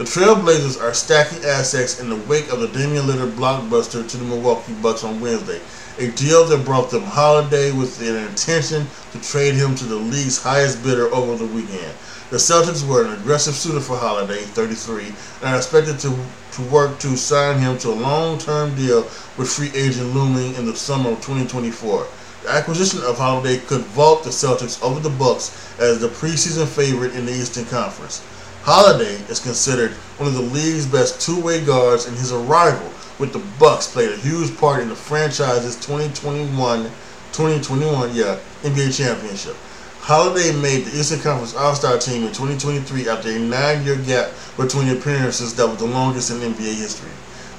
The 0.01 0.07
Trailblazers 0.07 0.81
are 0.81 0.95
stacking 0.95 1.45
assets 1.45 1.99
in 1.99 2.09
the 2.09 2.15
wake 2.15 2.51
of 2.51 2.59
the 2.59 2.67
Damian 2.69 3.05
Lillard 3.05 3.33
blockbuster 3.33 4.09
to 4.09 4.17
the 4.17 4.25
Milwaukee 4.25 4.73
Bucks 4.81 5.03
on 5.03 5.21
Wednesday, 5.21 5.61
a 5.99 6.09
deal 6.13 6.43
that 6.45 6.65
brought 6.65 6.89
them 6.89 7.03
Holiday 7.03 7.71
with 7.71 8.01
an 8.01 8.15
intention 8.15 8.87
to 9.11 9.21
trade 9.21 9.53
him 9.53 9.75
to 9.75 9.85
the 9.85 9.97
league's 9.97 10.41
highest 10.41 10.83
bidder 10.83 11.13
over 11.13 11.35
the 11.35 11.53
weekend. 11.53 11.93
The 12.31 12.37
Celtics 12.37 12.83
were 12.83 13.05
an 13.05 13.13
aggressive 13.13 13.53
suitor 13.53 13.79
for 13.79 13.95
Holiday, 13.95 14.41
33, 14.41 15.05
and 15.05 15.15
are 15.43 15.57
expected 15.57 15.99
to, 15.99 16.17
to 16.53 16.61
work 16.71 16.97
to 16.97 17.15
sign 17.15 17.59
him 17.59 17.77
to 17.77 17.89
a 17.89 17.93
long-term 17.93 18.73
deal 18.73 19.03
with 19.37 19.53
free 19.53 19.69
agent 19.75 20.15
looming 20.15 20.55
in 20.55 20.65
the 20.65 20.75
summer 20.75 21.11
of 21.11 21.17
2024. 21.17 22.07
The 22.41 22.49
acquisition 22.49 23.03
of 23.03 23.19
Holiday 23.19 23.59
could 23.59 23.81
vault 23.81 24.23
the 24.23 24.31
Celtics 24.31 24.81
over 24.81 24.99
the 24.99 25.11
Bucks 25.11 25.55
as 25.79 25.99
the 25.99 26.07
preseason 26.07 26.65
favorite 26.65 27.13
in 27.13 27.27
the 27.27 27.33
Eastern 27.33 27.65
Conference. 27.65 28.23
Holiday 28.63 29.15
is 29.27 29.39
considered 29.39 29.91
one 30.17 30.27
of 30.29 30.35
the 30.35 30.41
league's 30.41 30.85
best 30.85 31.19
two-way 31.19 31.65
guards, 31.65 32.05
and 32.05 32.15
his 32.15 32.31
arrival 32.31 32.91
with 33.17 33.33
the 33.33 33.41
Bucks 33.59 33.91
played 33.91 34.11
a 34.11 34.17
huge 34.17 34.55
part 34.57 34.81
in 34.81 34.89
the 34.89 34.95
franchise's 34.95 35.75
2021 35.77 36.91
2021, 37.31 38.13
yeah, 38.13 38.37
NBA 38.61 38.95
championship. 38.95 39.55
Holiday 40.01 40.51
made 40.51 40.83
the 40.85 40.99
Eastern 40.99 41.19
Conference 41.21 41.55
All-Star 41.55 41.97
team 41.97 42.23
in 42.23 42.33
2023 42.33 43.07
after 43.07 43.29
a 43.29 43.39
nine-year 43.39 43.95
gap 43.97 44.31
between 44.57 44.89
appearances 44.89 45.55
that 45.55 45.67
was 45.67 45.77
the 45.77 45.85
longest 45.85 46.31
in 46.31 46.37
NBA 46.37 46.75
history. 46.75 47.11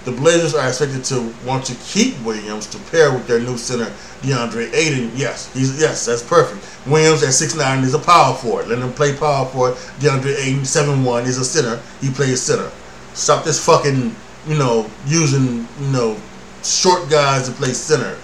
The 0.04 0.12
Blazers 0.12 0.54
are 0.54 0.66
expected 0.66 1.04
to 1.04 1.32
want 1.46 1.64
to 1.66 1.74
keep 1.76 2.20
Williams 2.24 2.66
to 2.68 2.78
pair 2.90 3.12
with 3.12 3.26
their 3.28 3.38
new 3.38 3.56
center 3.56 3.92
DeAndre 4.22 4.72
Ayton. 4.72 5.12
Yes, 5.14 5.52
he's 5.52 5.80
yes, 5.80 6.06
that's 6.06 6.22
perfect. 6.22 6.64
Williams 6.86 7.22
at 7.22 7.30
6'9 7.30 7.82
is 7.84 7.94
a 7.94 7.98
power 7.98 8.34
forward. 8.34 8.68
Let 8.68 8.78
him 8.78 8.92
play 8.92 9.16
power 9.16 9.46
forward. 9.46 9.74
DeAndre 10.00 10.36
Ayton 10.38 10.62
7'1 10.62 11.26
is 11.26 11.38
a 11.38 11.44
center. 11.44 11.80
He 12.00 12.10
plays 12.10 12.40
center. 12.40 12.70
Stop 13.14 13.44
this 13.44 13.64
fucking, 13.64 14.14
you 14.46 14.58
know, 14.58 14.90
using, 15.06 15.68
you 15.80 15.92
know, 15.92 16.16
short 16.64 17.08
guys 17.10 17.48
to 17.48 17.54
play 17.54 17.72
center. 17.72 18.16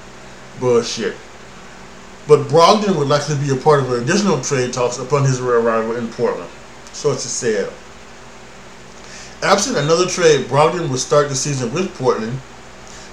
Bullshit. 0.59 1.15
But 2.27 2.49
Brogdon 2.49 2.97
would 2.97 3.09
likely 3.09 3.37
be 3.37 3.51
a 3.51 3.57
part 3.57 3.81
of 3.81 3.93
additional 3.93 4.41
trade 4.41 4.73
talks 4.73 4.99
upon 4.99 5.25
his 5.25 5.41
arrival 5.41 5.97
in 5.97 6.09
Portland. 6.09 6.51
Sources 6.93 7.31
said. 7.31 7.73
Absent 9.43 9.77
another 9.77 10.07
trade, 10.07 10.47
Brogdon 10.47 10.91
would 10.91 10.99
start 10.99 11.29
the 11.29 11.35
season 11.37 11.73
with 11.73 11.95
Portland. 11.97 12.41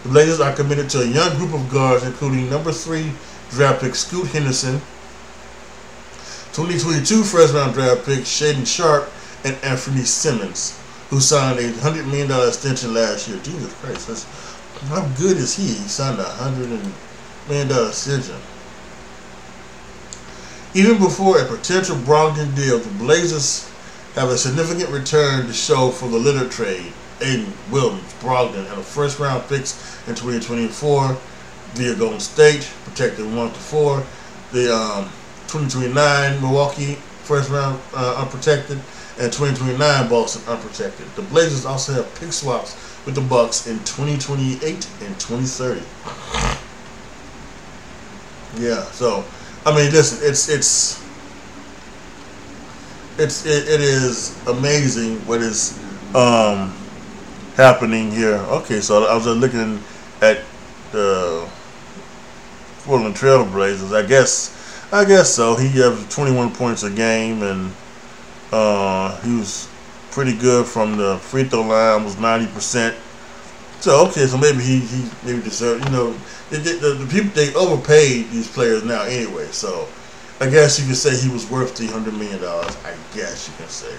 The 0.04 0.10
Blazers 0.10 0.40
are 0.40 0.54
committed 0.54 0.90
to 0.92 1.02
a 1.02 1.06
young 1.06 1.38
group 1.38 1.54
of 1.54 1.72
guards, 1.72 2.04
including 2.04 2.50
number 2.50 2.72
three 2.72 3.12
draft 3.52 3.82
pick 3.82 3.94
Scoot 3.94 4.28
Henderson, 4.28 4.80
2022 6.54 7.24
first 7.24 7.54
round 7.54 7.76
draft 7.76 8.06
pick 8.06 8.22
Shaedon 8.22 8.66
Sharpe, 8.66 9.12
and 9.44 9.56
Anfernee 9.58 10.06
Simons, 10.06 10.80
who 11.12 11.20
signed 11.20 11.60
a 11.60 11.72
$100 11.72 12.06
million 12.08 12.32
extension 12.48 12.96
last 12.96 13.28
year. 13.28 13.38
Jesus 13.44 13.72
Christ, 13.76 14.08
that's, 14.08 14.24
how 14.90 15.08
good 15.20 15.38
is 15.38 15.56
he? 15.56 15.64
He 15.64 15.88
signed 15.88 16.20
a 16.20 16.24
$100 16.24 16.92
million 17.48 17.88
extension. 17.88 18.36
Even 20.74 20.98
before 20.98 21.40
a 21.40 21.46
potential 21.46 21.96
Brogdon 21.98 22.56
deal, 22.56 22.80
the 22.80 22.90
Blazers 22.98 23.72
have 24.16 24.30
a 24.30 24.38
significant 24.38 24.90
return 24.90 25.46
to 25.46 25.54
show 25.54 25.92
for 25.92 26.08
the 26.08 26.18
Lillard 26.18 26.50
trade. 26.50 26.92
Ayton, 27.22 27.52
Williams, 27.70 28.14
Brogdon, 28.16 28.70
and 28.70 28.80
a 28.80 28.84
first 28.84 29.20
round 29.20 29.48
picks 29.48 29.76
in 30.08 30.16
2024 30.16 31.18
via 31.74 31.96
Golden 31.96 32.20
State, 32.20 32.70
protected 32.86 33.26
1 33.26 33.52
to 33.52 33.60
4. 33.60 34.04
The 34.52 34.74
um, 34.74 35.04
2029 35.48 36.42
Milwaukee 36.42 36.96
first 37.24 37.50
round 37.50 37.82
uh, 37.94 38.22
unprotected, 38.22 38.78
and 39.20 39.32
2029 39.32 40.10
Boston 40.10 40.42
unprotected. 40.48 41.06
The 41.16 41.22
Blazers 41.24 41.66
also 41.66 41.94
have 41.94 42.16
pick 42.20 42.32
swaps 42.32 42.76
with 43.06 43.16
the 43.16 43.22
Bucks 43.22 43.68
in 43.68 43.80
2028 43.80 44.62
and 44.64 45.20
2030. 45.20 45.82
Yeah, 48.58 48.84
so 48.92 49.26
I 49.66 49.76
mean, 49.76 49.92
listen, 49.92 50.26
it's 50.28 50.48
it's 50.48 51.05
it's 53.18 53.46
it, 53.46 53.68
it 53.68 53.82
is 53.82 54.36
amazing 54.48 55.18
what 55.26 55.42
is 55.42 55.80
um, 56.14 56.74
happening 57.56 58.12
here. 58.12 58.36
Okay, 58.36 58.82
so 58.82 59.06
I 59.06 59.16
was 59.16 59.26
looking 59.28 59.82
at 60.22 60.42
the 60.92 61.48
Portland 62.84 63.16
Trailblazers. 63.16 63.96
I 63.96 64.06
guess 64.06 64.54
I 64.92 65.06
guess 65.06 65.34
so. 65.34 65.56
He 65.56 65.70
has 65.80 66.08
21 66.14 66.54
points 66.54 66.84
a 66.84 66.90
game, 66.90 67.42
and 67.44 67.72
uh, 68.52 69.20
he 69.22 69.38
was 69.38 69.70
pretty 70.12 70.38
good 70.38 70.66
from 70.66 70.98
the 70.98 71.18
free 71.18 71.44
throw 71.46 71.62
line. 71.62 72.04
Was 72.04 72.18
90 72.18 72.54
percent. 72.54 72.96
So 73.80 74.08
okay, 74.08 74.26
so 74.26 74.38
maybe 74.38 74.60
he, 74.64 74.80
he 74.80 75.10
maybe 75.24 75.42
deserved. 75.42 75.86
You 75.86 75.92
know, 75.92 76.16
the, 76.50 76.58
the, 76.58 77.06
the 77.06 77.08
people 77.08 77.32
they 77.32 77.54
overpaid 77.54 78.30
these 78.30 78.52
players 78.52 78.84
now 78.84 79.04
anyway. 79.04 79.48
So 79.48 79.88
I 80.42 80.50
guess 80.50 80.80
you 80.80 80.86
could 80.86 80.98
say 80.98 81.16
he 81.16 81.30
was 81.32 81.50
worth 81.50 81.78
three 81.78 81.88
hundred 81.88 82.14
million 82.16 82.42
dollars. 82.42 82.76
I 82.84 82.94
guess 83.16 83.48
you 83.48 83.54
can 83.56 83.70
say. 83.70 83.94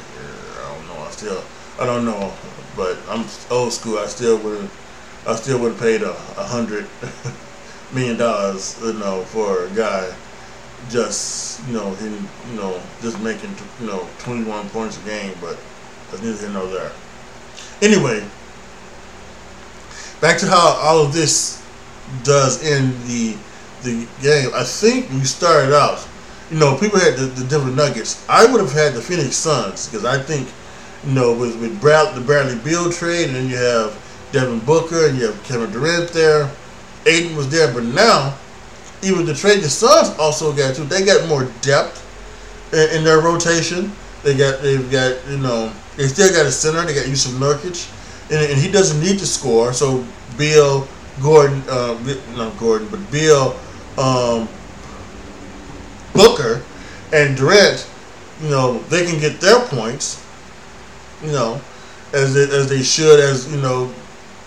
I 0.60 0.74
don't 0.74 0.86
know. 0.88 1.02
I 1.02 1.10
still, 1.10 1.42
I 1.80 1.86
don't 1.86 2.04
know. 2.04 2.32
But 2.76 2.98
I'm 3.08 3.24
old 3.50 3.72
school. 3.72 3.98
I 3.98 4.06
still 4.06 4.36
would, 4.38 4.68
I 5.26 5.34
still 5.34 5.58
would 5.60 5.72
have 5.72 5.80
paid 5.80 6.02
a, 6.02 6.10
a 6.10 6.44
hundred 6.44 6.86
million 7.94 8.18
dollars, 8.18 8.78
you 8.84 8.92
know, 8.94 9.22
for 9.22 9.64
a 9.64 9.70
guy 9.70 10.12
just, 10.90 11.66
you 11.66 11.72
know, 11.72 11.94
he, 11.94 12.06
you 12.06 12.56
know, 12.56 12.80
just 13.00 13.18
making, 13.20 13.50
you 13.80 13.86
know, 13.86 14.06
21 14.18 14.68
points 14.68 15.00
a 15.02 15.04
game. 15.06 15.32
But 15.40 15.56
that's 16.10 16.22
neither 16.22 16.38
here 16.38 16.50
nor 16.50 16.66
there. 16.66 16.92
Anyway, 17.80 18.22
back 20.20 20.38
to 20.38 20.46
how 20.46 20.78
all 20.82 21.00
of 21.00 21.14
this 21.14 21.64
does 22.24 22.62
in 22.62 22.90
the 23.06 23.36
the 23.82 24.06
game. 24.20 24.50
I 24.54 24.64
think 24.64 25.08
we 25.10 25.24
started 25.24 25.74
out 25.74 26.06
you 26.50 26.58
know, 26.58 26.76
people 26.76 26.98
had 26.98 27.16
the, 27.16 27.26
the 27.26 27.44
Denver 27.46 27.70
Nuggets. 27.70 28.24
I 28.28 28.46
would 28.46 28.60
have 28.60 28.72
had 28.72 28.94
the 28.94 29.00
Phoenix 29.00 29.36
Suns 29.36 29.88
because 29.88 30.04
I 30.04 30.20
think, 30.20 30.48
you 31.04 31.12
know, 31.12 31.32
with 31.34 31.60
with 31.60 31.80
Brad, 31.80 32.14
the 32.14 32.20
Bradley 32.20 32.58
Beal 32.58 32.90
trade, 32.90 33.28
and 33.28 33.36
then 33.36 33.48
you 33.48 33.56
have 33.56 34.00
Devin 34.32 34.60
Booker 34.60 35.08
and 35.08 35.18
you 35.18 35.26
have 35.26 35.42
Kevin 35.44 35.70
Durant 35.70 36.10
there. 36.10 36.50
Ayton 37.06 37.36
was 37.36 37.48
there, 37.48 37.72
but 37.72 37.84
now, 37.84 38.36
even 39.02 39.24
the 39.24 39.34
trade, 39.34 39.60
the 39.60 39.68
Suns 39.68 40.16
also 40.18 40.52
got 40.52 40.74
too. 40.74 40.84
They 40.84 41.04
got 41.04 41.28
more 41.28 41.44
depth 41.62 42.02
in, 42.72 42.98
in, 42.98 43.04
their 43.04 43.20
rotation. 43.20 43.92
They 44.22 44.36
got 44.36 44.62
they've 44.62 44.90
got 44.90 45.16
you 45.28 45.38
know 45.38 45.72
they 45.96 46.06
still 46.06 46.32
got 46.32 46.46
a 46.46 46.52
center. 46.52 46.84
They 46.84 46.94
got 46.94 47.06
Jusuf 47.06 47.38
Nurkic, 47.38 47.90
and, 48.30 48.50
and 48.50 48.60
he 48.60 48.70
doesn't 48.70 49.00
need 49.00 49.18
to 49.18 49.26
score. 49.26 49.72
So 49.72 50.04
Beal, 50.36 50.86
Gordon, 51.22 51.62
uh, 51.68 51.98
not 52.36 52.56
Gordon, 52.58 52.88
but 52.88 53.00
Beal. 53.10 53.56
Um, 53.98 54.48
Booker 56.16 56.62
and 57.12 57.36
Durant, 57.36 57.86
you 58.42 58.48
know, 58.48 58.78
they 58.90 59.04
can 59.06 59.20
get 59.20 59.40
their 59.40 59.60
points, 59.66 60.24
you 61.22 61.32
know, 61.32 61.60
as 62.12 62.34
they, 62.34 62.42
as 62.42 62.68
they 62.68 62.82
should, 62.82 63.20
as 63.20 63.50
you 63.52 63.60
know, 63.60 63.92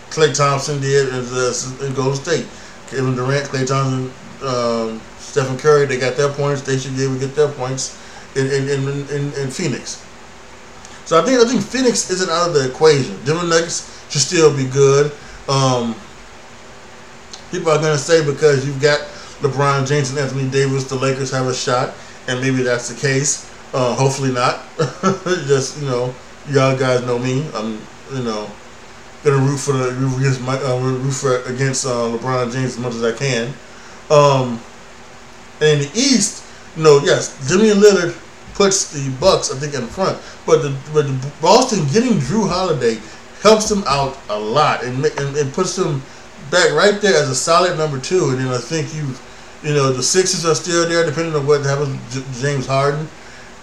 Klay 0.10 0.36
Thompson 0.36 0.82
did 0.82 1.10
in 1.10 1.94
Golden 1.94 2.16
State. 2.16 2.48
Kevin 2.88 3.16
Durant, 3.16 3.48
Klay 3.48 3.68
Thompson, 3.68 4.12
um, 4.48 5.02
Stephen 5.20 5.58
Curry, 5.58 5.86
they 5.86 6.00
got 6.00 6.18
their 6.18 6.30
points. 6.30 6.62
They 6.62 6.78
should 6.78 6.96
be 6.96 7.04
able 7.04 7.16
to 7.16 7.20
get 7.20 7.36
their 7.36 7.50
points 7.50 7.98
in 8.36 8.48
in, 8.48 8.68
in, 8.68 9.08
in, 9.10 9.34
in 9.34 9.50
Phoenix. 9.52 10.04
So 11.06 11.20
I 11.20 11.26
think 11.26 11.40
I 11.40 11.48
think 11.48 11.62
Phoenix 11.62 12.10
isn't 12.10 12.30
out 12.30 12.50
of 12.50 12.54
the 12.54 12.70
equation. 12.70 13.18
Denver 13.26 13.46
Nuggets 13.46 14.06
should 14.10 14.22
still 14.22 14.56
be 14.56 14.66
good. 14.66 15.12
Um, 15.48 15.96
people 17.52 17.72
are 17.72 17.80
going 17.80 17.94
to 17.94 17.98
say 17.98 18.24
because 18.26 18.66
you've 18.66 18.82
got 18.82 19.02
LeBron 19.42 19.88
James 19.88 20.10
and 20.10 20.20
Anthony 20.20 20.50
Davis, 20.50 20.86
the 20.86 20.96
Lakers 20.96 21.32
have 21.32 21.48
a 21.48 21.54
shot, 21.54 21.94
and 22.28 22.42
maybe 22.42 22.64
that's 22.64 22.90
the 22.90 23.00
case. 23.00 23.50
Uh, 23.74 23.96
hopefully 23.96 24.32
not. 24.32 24.66
Just 25.48 25.82
you 25.82 25.88
know, 25.88 26.14
y'all 26.50 26.78
guys 26.78 27.06
know 27.06 27.20
me. 27.20 27.48
I'm 27.54 27.80
you 28.14 28.24
know 28.24 28.50
gonna 29.24 29.38
root 29.38 29.58
for 29.58 29.74
the 29.74 29.90
against 30.18 30.42
my 30.42 30.56
uh, 30.62 30.80
root 30.80 31.12
for 31.12 31.42
against 31.44 31.86
uh, 31.86 32.18
LeBron 32.18 32.52
James 32.52 32.78
as 32.78 32.80
much 32.80 32.96
as 32.96 33.04
I 33.04 33.12
can. 33.12 33.54
Um, 34.10 34.60
in 35.62 35.80
the 35.80 35.92
East, 35.94 36.46
you 36.76 36.84
know, 36.84 37.00
yes, 37.04 37.48
Damian 37.48 37.78
Lillard 37.78 38.18
puts 38.56 38.92
the 38.92 39.10
Bucks 39.20 39.52
I 39.54 39.58
think 39.58 39.74
in 39.74 39.88
front, 39.88 40.18
but 40.46 40.62
the 40.62 40.76
but 40.94 41.08
the 41.08 41.32
Boston 41.42 41.86
getting 41.94 42.20
Jrue 42.20 42.50
Holiday 42.50 42.98
helps 43.42 43.70
them 43.70 43.84
out 43.88 44.18
a 44.30 44.38
lot 44.38 44.84
and, 44.84 45.06
and, 45.06 45.38
and 45.38 45.54
puts 45.54 45.76
them 45.76 46.02
back 46.52 46.72
right 46.74 47.00
there 47.02 47.16
as 47.16 47.30
a 47.30 47.36
solid 47.36 47.78
number 47.78 48.00
two. 48.00 48.30
And 48.30 48.40
then 48.40 48.48
I 48.48 48.58
think 48.58 48.94
you 48.94 49.16
you 49.64 49.74
know, 49.74 49.92
the 49.92 50.04
Sixers 50.04 50.46
are 50.46 50.56
still 50.56 50.88
there, 50.88 51.06
depending 51.06 51.36
on 51.36 51.46
what 51.46 51.66
happens 51.66 51.98
James 52.42 52.66
Harden. 52.66 53.08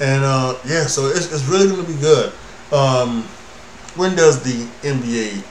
And 0.01 0.25
uh, 0.25 0.57
yeah, 0.67 0.87
so 0.87 1.07
it's, 1.07 1.33
it's 1.33 1.45
really 1.45 1.69
going 1.69 1.85
to 1.85 1.93
be 1.93 1.99
good. 1.99 2.33
Um, 2.73 3.23
when 3.97 4.15
does 4.15 4.43
the 4.43 4.67
NBA 4.87 5.43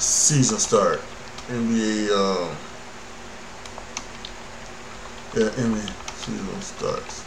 season 0.00 0.58
start? 0.58 1.00
NBA, 1.48 2.08
uh, 2.10 2.54
yeah, 5.38 5.48
NBA 5.50 6.16
season 6.16 6.60
starts. 6.60 7.24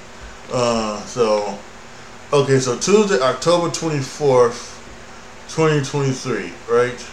Uh, 0.51 1.01
so, 1.05 1.57
okay, 2.33 2.59
so 2.59 2.77
Tuesday, 2.77 3.19
October 3.21 3.69
24th, 3.69 4.75
2023, 5.47 6.51
right? 6.69 7.07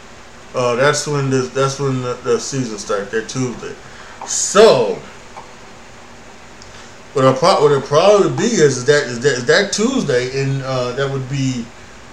Uh, 0.55 0.75
that's 0.75 1.07
when 1.07 1.31
this, 1.31 1.49
that's 1.51 1.79
when 1.79 2.03
the, 2.03 2.15
the 2.25 2.41
season 2.41 2.79
starts, 2.79 3.11
that 3.13 3.29
Tuesday. 3.29 3.75
So, 4.27 5.01
what 7.15 7.25
it 7.25 7.37
pro- 7.37 7.63
what 7.63 7.73
it 7.73 7.85
probably 7.85 8.31
be 8.37 8.55
is, 8.55 8.85
that 8.87 9.05
is 9.05 9.21
that 9.21 9.33
is 9.33 9.45
that 9.47 9.73
Tuesday 9.73 10.43
and 10.43 10.63
uh, 10.63 10.93
that 10.93 11.11
would 11.11 11.29
be 11.29 11.65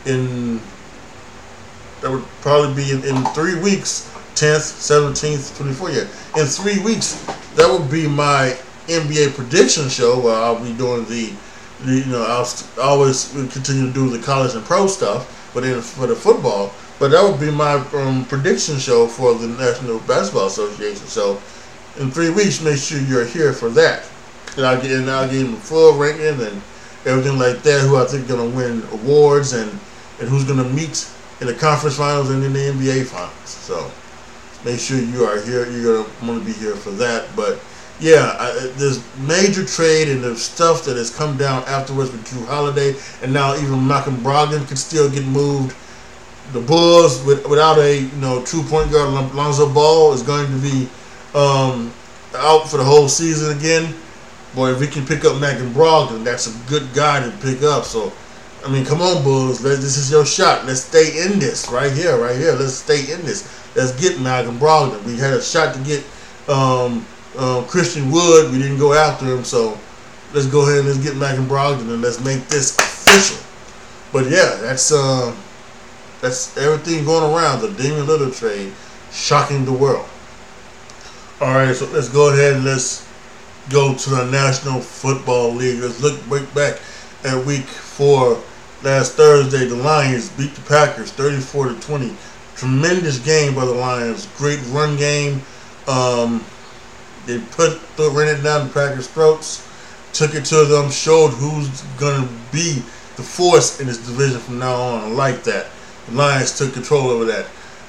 in 0.06 0.60
that 2.02 2.12
would 2.12 2.26
probably 2.42 2.74
be 2.76 2.92
in, 2.92 3.04
in 3.04 3.24
three 3.34 3.60
weeks, 3.60 4.14
tenth, 4.36 4.64
seventeenth, 4.64 5.56
twenty 5.58 5.74
fourth. 5.74 5.94
Yeah, 5.94 6.42
in 6.42 6.48
three 6.48 6.84
weeks, 6.84 7.24
that 7.56 7.70
would 7.70 7.90
be 7.90 8.08
my 8.08 8.58
NBA 8.88 9.36
prediction 9.36 9.88
show 9.88 10.20
where 10.20 10.36
I'll 10.36 10.62
be 10.62 10.74
doing 10.74 11.06
the, 11.06 11.34
the 11.86 11.96
you 12.00 12.12
know 12.12 12.24
I'll 12.24 12.48
always 12.82 13.32
continue 13.54 13.88
to 13.88 13.94
do 13.94 14.10
the 14.10 14.20
college 14.20 14.56
and 14.56 14.66
pro 14.66 14.88
stuff, 14.88 15.52
but 15.54 15.64
then 15.64 15.82
for 15.82 16.08
the 16.08 16.16
football. 16.16 16.74
But 17.00 17.12
that 17.12 17.24
would 17.24 17.40
be 17.40 17.50
my 17.50 17.76
um, 17.94 18.26
prediction 18.26 18.78
show 18.78 19.08
for 19.08 19.34
the 19.34 19.48
National 19.48 20.00
Basketball 20.00 20.48
Association. 20.48 21.08
So 21.08 21.42
in 21.98 22.12
three 22.12 22.30
weeks, 22.30 22.62
make 22.62 22.78
sure 22.78 23.00
you're 23.00 23.26
here 23.26 23.54
for 23.54 23.70
that. 23.70 24.04
And 24.58 24.66
I'll 24.66 24.82
get 24.82 24.92
and 24.92 25.10
I'll 25.10 25.30
give 25.30 25.48
him 25.48 25.54
a 25.54 25.58
full 25.58 25.98
ranking 25.98 26.42
and 26.46 26.62
everything 27.06 27.38
like 27.40 27.62
that. 27.64 27.82
Who 27.88 27.98
I 27.98 28.06
think 28.06 28.28
gonna 28.28 28.50
win 28.50 28.84
awards 28.92 29.54
and 29.54 29.70
and 30.20 30.30
who's 30.30 30.44
gonna 30.44 30.68
meet 30.68 31.10
in 31.42 31.48
the 31.48 31.54
conference 31.54 31.98
finals 31.98 32.30
and 32.30 32.44
in 32.44 32.54
the 32.54 32.60
NBA 32.60 33.06
finals. 33.06 33.50
So 33.50 33.92
make 34.66 34.80
sure 34.80 35.00
you 35.00 35.24
are 35.24 35.42
here. 35.42 35.70
You're 35.70 36.04
gonna 36.04 36.28
want 36.28 36.40
to 36.42 36.46
be 36.46 36.54
here 36.54 36.76
for 36.76 36.92
that. 36.92 37.28
But 37.36 37.60
yeah, 38.00 38.36
I, 38.40 38.72
there's 38.78 39.04
major 39.20 39.66
trade 39.66 40.08
and 40.08 40.24
the 40.24 40.36
stuff 40.36 40.86
that 40.86 40.96
has 40.96 41.14
come 41.14 41.38
down 41.38 41.64
afterwards 41.64 42.12
with 42.12 42.26
Jrue 42.26 42.46
Holiday, 42.48 42.96
and 43.22 43.34
now 43.34 43.56
even 43.56 43.86
Malcolm 43.86 44.18
Brogdon 44.18 44.68
could 44.68 44.78
still 44.78 45.10
get 45.10 45.26
moved. 45.26 45.76
The 46.54 46.62
Bulls, 46.62 47.24
with, 47.26 47.48
without 47.48 47.78
a 47.78 48.00
you 48.00 48.18
know 48.18 48.44
true 48.44 48.64
point 48.64 48.92
guard, 48.92 49.14
Lonzo 49.36 49.72
Ball 49.72 50.14
is 50.14 50.24
going 50.24 50.48
to 50.48 50.58
be 50.58 50.90
um, 51.36 51.94
out 52.36 52.70
for 52.70 52.78
the 52.78 52.84
whole 52.84 53.08
season 53.08 53.56
again. 53.58 53.94
Boy, 54.56 54.72
if 54.72 54.80
we 54.80 54.88
can 54.88 55.06
pick 55.06 55.26
up 55.26 55.40
Malcolm 55.40 55.72
Brogdon, 55.74 56.24
that's 56.24 56.48
a 56.48 56.70
good 56.70 56.88
guy 56.94 57.24
to 57.24 57.32
pick 57.38 57.62
up. 57.62 57.84
So, 57.84 58.12
I 58.66 58.72
mean, 58.72 58.84
come 58.84 59.02
on, 59.02 59.24
Bulls, 59.24 59.64
Let's, 59.64 59.80
this 59.80 59.98
is 59.98 60.10
your 60.10 60.26
shot. 60.26 60.66
Let's 60.66 60.82
stay 60.82 61.24
in 61.24 61.40
this 61.40 61.70
right 61.70 61.92
here, 61.92 62.18
right 62.18 62.36
here. 62.36 62.54
Let's 62.54 62.74
stay 62.74 63.12
in 63.12 63.22
this. 63.22 63.48
Let's 63.76 64.00
get 64.00 64.20
Malcolm 64.20 64.58
Brogdon. 64.58 65.04
We 65.06 65.18
had 65.18 65.34
a 65.34 65.42
shot 65.42 65.76
to 65.76 65.82
get 65.82 66.04
um, 66.48 67.06
uh, 67.38 67.64
Christian 67.68 68.12
Wood. 68.12 68.52
We 68.52 68.58
didn't 68.58 68.80
go 68.80 68.94
after 68.94 69.26
him, 69.26 69.44
so 69.44 69.80
let's 70.34 70.48
go 70.48 70.64
ahead 70.64 70.80
and 70.80 70.88
let's 70.88 71.00
get 71.00 71.16
Malcolm 71.16 71.46
Brogdon 71.46 71.94
and 71.94 72.02
let's 72.02 72.20
make 72.20 72.48
this 72.48 72.76
official. 72.78 73.46
But 74.12 74.26
yeah, 74.32 74.58
that's 74.62 74.92
uh, 74.92 75.36
that's 76.22 76.58
everything 76.58 77.06
going 77.06 77.32
around 77.32 77.62
the 77.62 77.72
Damian 77.72 78.08
Lillard 78.08 78.38
trade, 78.38 78.74
shocking 79.12 79.66
the 79.66 79.74
world. 79.74 80.08
All 81.40 81.54
right, 81.54 81.74
so 81.76 81.86
let's 81.92 82.10
go 82.10 82.34
ahead 82.34 82.56
and 82.56 82.66
let's 82.66 83.08
go 83.70 83.96
to 83.96 84.10
the 84.10 84.26
National 84.26 84.82
Football 84.82 85.54
League. 85.54 85.80
Let's 85.80 86.02
look 86.02 86.20
right 86.28 86.54
back 86.56 86.80
at 87.24 87.46
Week 87.46 87.66
Four. 87.66 88.42
Last 88.82 89.14
Thursday, 89.14 89.66
the 89.66 89.76
Lions 89.76 90.30
beat 90.30 90.56
the 90.56 90.62
Packers 90.62 91.12
34 91.12 91.70
to 91.70 91.80
20. 91.82 92.16
Tremendous 92.56 93.20
game 93.20 93.54
by 93.54 93.66
the 93.66 93.74
Lions. 93.74 94.28
Great 94.38 94.60
run 94.68 94.96
game. 94.98 95.42
Um, 95.88 96.44
they 97.26 97.40
put 97.40 97.80
the 97.98 98.10
ran 98.10 98.40
it 98.40 98.42
down 98.42 98.68
the 98.68 98.74
Packers' 98.74 99.08
throats, 99.08 99.68
took 100.14 100.34
it 100.34 100.46
to 100.46 100.66
them, 100.66 100.90
showed 100.90 101.30
who's 101.32 101.82
gonna 102.00 102.28
be 102.52 102.82
the 103.18 103.24
force 103.24 103.80
in 103.80 103.88
this 103.88 103.98
division 103.98 104.40
from 104.40 104.60
now 104.60 104.74
on. 104.74 105.04
I 105.04 105.08
like 105.08 105.44
that. 105.44 105.68
The 106.08 106.16
Lions 106.16 106.58
took 106.58 106.74
control 106.74 107.10
over 107.10 107.26
that. 107.26 107.46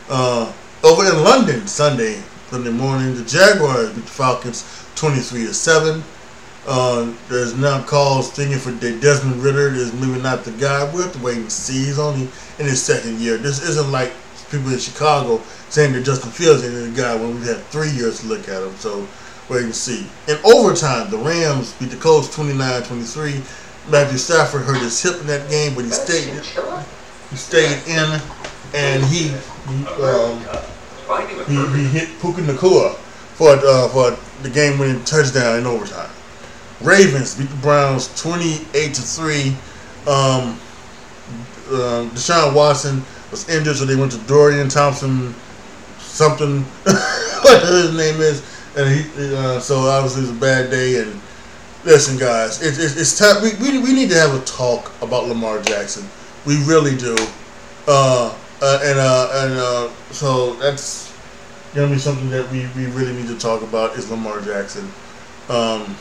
Uh, 0.08 0.52
over 0.82 1.04
in 1.04 1.22
London 1.22 1.66
Sunday, 1.66 2.20
Sunday 2.50 2.73
morning, 2.73 3.14
the 3.14 3.23
Jaguars 3.23 3.90
beat 3.90 4.07
the 4.07 4.11
Falcons 4.11 4.64
23 4.97 5.47
to 5.47 5.54
seven. 5.54 6.02
Uh, 6.66 7.14
there's 7.28 7.57
now 7.57 7.80
calls 7.85 8.33
thinking 8.33 8.59
for 8.59 8.73
Desmond 8.73 9.40
Ridder 9.40 9.69
is 9.69 9.92
maybe 9.92 10.21
not 10.21 10.42
the 10.42 10.50
guy. 10.52 10.83
We'll 10.92 11.04
have 11.04 11.12
to 11.12 11.23
wait 11.23 11.37
and 11.37 11.52
see. 11.52 11.85
He's 11.85 12.00
only 12.00 12.23
in 12.59 12.66
his 12.66 12.83
second 12.83 13.21
year. 13.21 13.37
This 13.37 13.62
isn't 13.62 13.92
like 13.92 14.12
people 14.50 14.73
in 14.73 14.80
Chicago 14.80 15.40
saying 15.69 15.92
that 15.92 16.04
Justin 16.04 16.33
Fields 16.33 16.64
is 16.64 16.92
the 16.92 17.00
guy 17.00 17.14
when 17.14 17.37
we've 17.37 17.47
had 17.47 17.59
three 17.66 17.90
years 17.90 18.19
to 18.23 18.26
look 18.26 18.49
at 18.49 18.64
him. 18.64 18.75
So 18.78 19.07
wait 19.49 19.62
and 19.62 19.75
see. 19.75 20.09
In 20.26 20.37
overtime, 20.45 21.09
the 21.09 21.19
Rams 21.19 21.75
beat 21.75 21.90
the 21.90 21.97
Colts 21.99 22.37
29-23. 22.37 23.90
Matthew 23.92 24.19
Stafford 24.19 24.62
hurt 24.62 24.83
his 24.83 25.00
hip 25.00 25.21
in 25.21 25.28
that 25.28 25.49
game, 25.49 25.76
but 25.76 25.85
he 25.85 25.90
stayed. 25.92 26.35
He 27.30 27.37
stayed 27.37 27.78
in, 27.87 28.21
and 28.75 29.04
he 29.04 29.30
um, 30.02 30.45
he, 31.18 31.78
he 31.78 31.84
hit 31.88 32.08
Puka 32.20 32.42
Nacua 32.42 32.94
for 33.34 33.50
uh, 33.50 33.88
for 33.88 34.16
the 34.42 34.50
game-winning 34.50 35.04
touchdown 35.04 35.58
in 35.58 35.66
overtime. 35.66 36.10
Ravens 36.80 37.36
beat 37.36 37.49
the 37.49 37.56
Browns 37.56 38.08
28 38.20 38.94
to 38.94 39.02
three. 39.02 39.49
Um, 40.06 40.58
uh, 41.68 42.08
Deshaun 42.14 42.54
Watson 42.54 43.02
was 43.30 43.49
injured, 43.49 43.76
so 43.76 43.84
they 43.84 43.96
went 43.96 44.12
to 44.12 44.18
Dorian 44.26 44.68
Thompson, 44.68 45.34
something, 45.99 46.62
what 47.42 47.62
his 47.62 47.96
name 47.96 48.20
is, 48.20 48.42
and 48.76 48.88
he. 48.90 49.34
Uh, 49.36 49.60
so 49.60 49.76
obviously 49.80 50.23
it's 50.23 50.32
a 50.32 50.40
bad 50.40 50.70
day. 50.70 51.00
And 51.02 51.20
listen, 51.84 52.18
guys, 52.18 52.62
it, 52.62 52.78
it, 52.78 52.99
it's 52.99 53.18
time. 53.18 53.42
We, 53.42 53.54
we, 53.56 53.78
we 53.78 53.92
need 53.92 54.08
to 54.10 54.16
have 54.16 54.34
a 54.34 54.44
talk 54.44 54.90
about 55.02 55.28
Lamar 55.28 55.60
Jackson. 55.62 56.08
We 56.46 56.64
really 56.64 56.96
do. 56.96 57.16
Uh, 57.86 58.34
uh, 58.60 58.80
and 58.82 58.99
uh, 58.99 59.30
and 59.34 59.54
uh, 59.54 59.90
so 60.10 60.54
that's 60.54 61.12
gonna 61.75 61.92
be 61.92 61.99
something 61.99 62.30
that 62.30 62.50
we, 62.50 62.68
we 62.76 62.86
really 62.92 63.12
need 63.12 63.28
to 63.28 63.38
talk 63.38 63.62
about 63.62 63.96
is 63.96 64.10
Lamar 64.10 64.40
Jackson. 64.40 64.90
Um, 65.49 65.96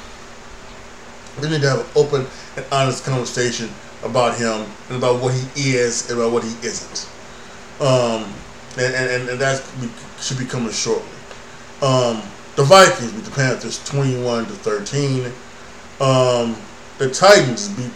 we 1.42 1.50
need 1.50 1.62
to 1.62 1.70
have 1.70 1.80
an 1.80 1.86
open 1.96 2.28
and 2.58 2.66
honest 2.72 3.06
conversation 3.06 3.70
about 4.04 4.38
him 4.38 4.66
and 4.90 4.98
about 4.98 5.22
what 5.22 5.34
he 5.56 5.72
is 5.76 6.10
and 6.10 6.20
about 6.20 6.32
what 6.32 6.44
he 6.44 6.52
isn't. 6.66 7.10
Um, 7.82 8.34
and, 8.78 8.94
and, 8.94 9.30
and 9.30 9.40
that 9.40 9.64
should 10.20 10.38
be 10.38 10.46
coming 10.46 10.72
shortly. 10.72 11.08
Um, 11.82 12.22
the 12.56 12.64
Vikings 12.64 13.14
beat 13.14 13.24
the 13.24 13.32
Panthers 13.32 13.84
21 13.86 14.46
to 14.46 14.52
13. 14.52 15.26
Um, 16.02 16.58
the 16.98 17.10
Titans 17.10 17.70
beat 17.70 17.92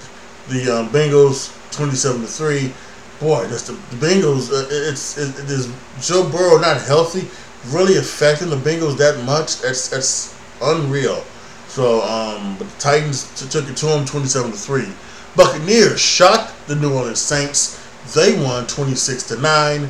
the 0.47 0.80
um, 0.80 0.89
Bengals 0.89 1.52
27 1.71 2.21
to 2.21 2.28
3. 2.28 2.73
Boy, 3.19 3.45
that's 3.47 3.67
the, 3.67 3.73
Bengals. 3.97 4.52
Uh, 4.52 4.67
it's 4.69 5.17
it, 5.17 5.38
it 5.39 5.49
is 5.49 5.71
Joe 6.02 6.30
Burrow 6.30 6.60
not 6.60 6.82
healthy 6.82 7.28
really 7.67 7.97
affecting 7.97 8.49
the 8.49 8.58
Bengals 8.58 8.97
that 8.97 9.23
much? 9.26 9.62
That's 9.62 9.89
that's 9.89 10.36
unreal. 10.62 11.23
So, 11.67 12.02
um, 12.04 12.58
but 12.58 12.69
the 12.69 12.80
Titans 12.80 13.39
t- 13.39 13.49
took 13.49 13.69
it 13.69 13.78
to 13.78 13.86
them 13.88 14.06
27 14.06 14.52
to 14.52 14.58
3. 14.58 14.88
Buccaneers 15.36 15.99
shocked 15.99 16.54
the 16.67 16.76
New 16.76 16.93
Orleans 16.93 17.19
Saints. 17.19 17.80
They 18.13 18.38
won 18.43 18.67
26 18.67 19.23
to 19.30 19.38
9. 19.39 19.82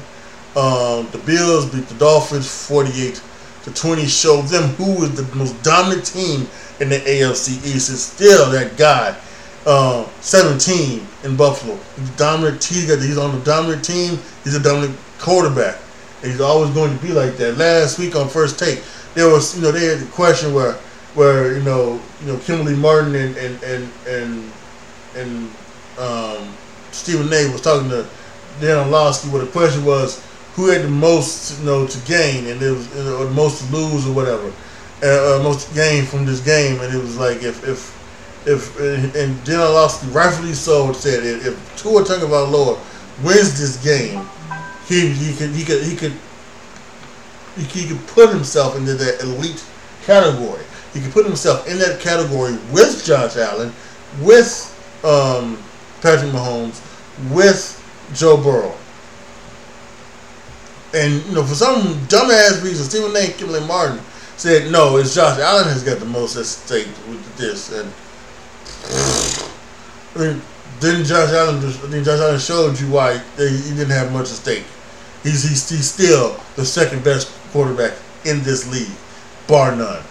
Um, 0.55 1.09
the 1.12 1.21
Bills 1.25 1.65
beat 1.65 1.88
the 1.88 1.95
Dolphins 1.95 2.67
48 2.67 3.21
to 3.63 3.73
20. 3.73 4.05
Showed 4.05 4.45
them 4.45 4.69
who 4.75 5.03
is 5.03 5.15
the 5.15 5.36
most 5.36 5.62
dominant 5.63 6.05
team 6.05 6.47
in 6.79 6.89
the 6.89 6.99
AFC 6.99 7.57
East. 7.65 7.89
It's 7.89 8.01
still 8.01 8.49
that 8.51 8.77
guy, 8.77 9.17
uh, 9.65 10.08
17 10.21 11.06
in 11.23 11.36
Buffalo. 11.36 11.78
He's 11.97 12.10
dominant. 12.12 12.63
He's 12.63 13.17
on 13.17 13.38
the 13.38 13.45
dominant 13.45 13.84
team. 13.84 14.19
He's 14.43 14.56
a 14.56 14.60
dominant 14.60 14.97
quarterback. 15.19 15.80
And 16.21 16.32
he's 16.32 16.41
always 16.41 16.71
going 16.71 16.97
to 16.97 17.04
be 17.04 17.12
like 17.12 17.38
that. 17.38 17.58
Last 17.58 17.99
week 17.99 18.15
on 18.15 18.30
First 18.30 18.60
Take, 18.60 18.82
there 19.13 19.28
was 19.28 19.56
you 19.56 19.62
know 19.62 19.71
they 19.71 19.86
had 19.86 19.99
the 19.99 20.12
question 20.12 20.54
where 20.54 20.73
where 21.13 21.56
you 21.56 21.63
know 21.63 22.02
you 22.21 22.28
know 22.28 22.38
Kimberly 22.39 22.76
Martin 22.76 23.15
and 23.15 23.36
and 23.38 23.63
and 23.63 23.91
and, 24.08 24.52
and 25.15 25.49
um, 25.99 26.54
Stephen 26.91 27.28
A 27.28 27.52
was 27.52 27.62
talking 27.62 27.89
to 27.89 28.08
Dan 28.60 28.88
Orlovsky 28.88 29.30
where 29.30 29.43
the 29.43 29.52
question 29.52 29.86
was 29.86 30.26
who 30.56 30.67
had 30.67 30.84
the 30.84 30.89
most 30.89 31.60
you 31.60 31.65
know 31.65 31.86
to 31.86 31.99
gain 32.06 32.47
and 32.47 32.62
it 32.62 32.71
was 32.71 32.89
the 32.89 33.30
most 33.34 33.65
to 33.65 33.76
lose 33.76 34.08
or 34.08 34.13
whatever, 34.13 34.52
uh, 35.04 35.39
uh, 35.39 35.43
most 35.43 35.73
gain 35.76 36.06
from 36.06 36.26
this 36.26 36.39
game 36.39 36.80
and 36.82 36.93
it 36.93 36.99
was 36.99 37.17
like 37.17 37.43
if 37.43 37.67
if 37.67 38.02
if 38.45 38.77
and 38.79 39.43
Dan 39.43 39.60
Orlovsky 39.60 40.08
rightfully 40.08 40.53
so 40.53 40.91
said 40.93 41.25
if, 41.25 41.45
if 41.45 41.77
Tua 41.77 42.03
Tagovailoa 42.03 42.79
wins 43.23 43.60
this 43.60 43.82
game, 43.84 44.27
he 44.88 45.10
he 45.10 45.36
could 45.36 45.51
he 45.51 45.63
could 45.63 45.84
he 45.84 45.95
could 45.95 46.13
he 47.56 47.88
could 47.88 48.06
put 48.08 48.29
himself 48.29 48.75
into 48.75 48.93
that 48.95 49.21
elite 49.21 49.63
category. 50.03 50.63
He 50.93 51.01
could 51.01 51.12
put 51.12 51.25
himself 51.25 51.67
in 51.67 51.79
that 51.79 51.99
category 51.99 52.58
with 52.71 53.03
Josh 53.06 53.36
Allen, 53.36 53.73
with 54.21 54.69
um, 55.03 55.58
Patrick 56.01 56.32
Mahomes, 56.32 56.82
with 57.34 57.79
Joe 58.13 58.38
Burrow. 58.38 58.75
And 60.93 61.23
you 61.25 61.36
know, 61.36 61.43
for 61.43 61.56
some 61.56 61.82
dumbass 62.08 62.63
reason, 62.63 62.86
Stephen 62.86 63.15
A. 63.15 63.32
Kimberly 63.34 63.65
Martin 63.65 63.99
said, 64.38 64.71
"No, 64.71 64.97
it's 64.97 65.15
Josh 65.15 65.39
Allen 65.39 65.65
has 65.65 65.84
got 65.84 65.99
the 65.99 66.06
most 66.06 66.36
at 66.36 66.45
stake 66.45 66.88
with 67.08 67.38
this." 67.38 67.71
And 67.71 67.91
I 68.86 70.19
mean, 70.19 70.41
then 70.80 71.06
Josh 71.06 71.32
Allen, 71.32 71.62
then 71.89 72.04
Josh 72.04 72.19
Allen 72.19 72.39
showed 72.39 72.80
you 72.80 72.91
why 72.91 73.17
he 73.38 73.74
didn't 73.76 73.89
have 73.89 74.12
much 74.12 74.30
at 74.30 74.36
stake. 74.36 74.65
He's, 75.24 75.43
he's 75.43 75.69
he's 75.69 75.89
still 75.89 76.39
the 76.56 76.65
second 76.65 77.04
best 77.04 77.32
quarterback 77.52 77.93
in 78.26 78.43
this 78.43 78.69
league, 78.72 78.96
bar 79.48 79.76
none. 79.76 80.04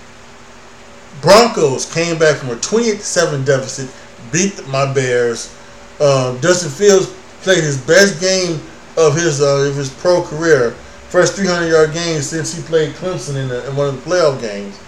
Broncos 1.21 1.93
came 1.93 2.19
back 2.19 2.37
from 2.37 2.51
a 2.51 2.57
28-7 2.57 3.45
deficit, 3.45 3.91
beat 4.33 4.67
my 4.69 4.93
Bears. 4.93 5.55
Um, 6.01 6.41
Justin 6.41 6.71
Fields 6.71 7.07
played 7.43 7.63
his 7.63 7.81
best 7.81 8.21
game 8.21 8.61
of 8.97 9.15
his 9.15 9.41
uh, 9.41 9.69
of 9.69 9.77
his 9.77 9.91
pro 9.91 10.23
career, 10.23 10.71
first 11.11 11.37
300 11.37 11.69
yard 11.69 11.93
game 11.93 12.21
since 12.23 12.55
he 12.55 12.63
played 12.63 12.95
Clemson 12.95 13.37
in, 13.37 13.49
the, 13.49 13.69
in 13.69 13.77
one 13.77 13.89
of 13.89 14.03
the 14.03 14.11
playoff 14.11 14.41
games, 14.41 14.81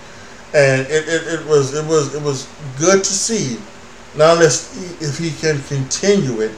and 0.55 0.83
it, 0.88 1.09
it, 1.09 1.40
it, 1.40 1.47
was 1.47 1.75
it 1.75 1.87
was 1.87 2.14
it 2.14 2.23
was 2.23 2.49
good 2.79 3.05
to 3.05 3.12
see. 3.12 3.59
Now 4.16 4.35
let's 4.35 5.03
if 5.03 5.18
he 5.18 5.31
can 5.31 5.61
continue 5.64 6.40
it, 6.40 6.53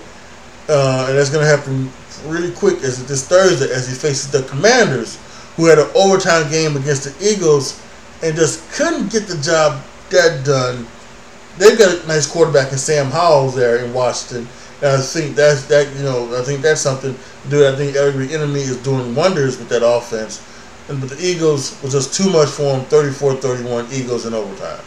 uh, 0.69 1.07
and 1.09 1.19
that's 1.19 1.31
going 1.31 1.45
to 1.45 1.49
happen 1.49 1.90
really 2.27 2.53
quick 2.53 2.83
as 2.83 3.05
this 3.07 3.27
Thursday 3.27 3.73
as 3.73 3.88
he 3.88 3.95
faces 3.95 4.31
the 4.31 4.42
Commanders, 4.42 5.19
who 5.57 5.66
had 5.66 5.79
an 5.79 5.88
overtime 5.95 6.51
game 6.51 6.77
against 6.77 7.05
the 7.05 7.33
Eagles 7.33 7.81
and 8.23 8.37
just 8.37 8.71
couldn't 8.73 9.11
get 9.11 9.27
the 9.27 9.37
job 9.38 9.83
that 10.11 10.45
done. 10.45 10.87
They've 11.59 11.79
got 11.79 12.05
a 12.05 12.07
nice 12.07 12.31
quarterback 12.31 12.73
in 12.73 12.79
Sam 12.79 13.07
Howell 13.07 13.51
there 13.51 13.85
in 13.85 13.92
Washington. 13.92 14.47
And 14.83 14.90
I 14.90 15.01
think 15.01 15.35
that's 15.35 15.64
that 15.66 15.90
you 15.97 16.03
know 16.03 16.38
I 16.38 16.42
think 16.42 16.61
that's 16.61 16.83
something 16.83 17.16
dude. 17.49 17.73
I 17.73 17.77
think 17.77 17.97
Eric 17.97 18.16
Bieniemy 18.16 18.57
is 18.57 18.77
doing 18.83 19.14
wonders 19.14 19.59
with 19.59 19.71
that 19.71 19.83
offense. 19.83 20.45
And 20.88 21.01
but 21.01 21.11
the 21.11 21.25
Eagles 21.25 21.81
was 21.83 21.92
just 21.92 22.14
too 22.14 22.31
much 22.31 22.49
for 22.49 22.77
them. 22.77 22.85
34-31 22.87 23.92
Eagles 23.92 24.27
in 24.27 24.35
overtime. 24.35 24.85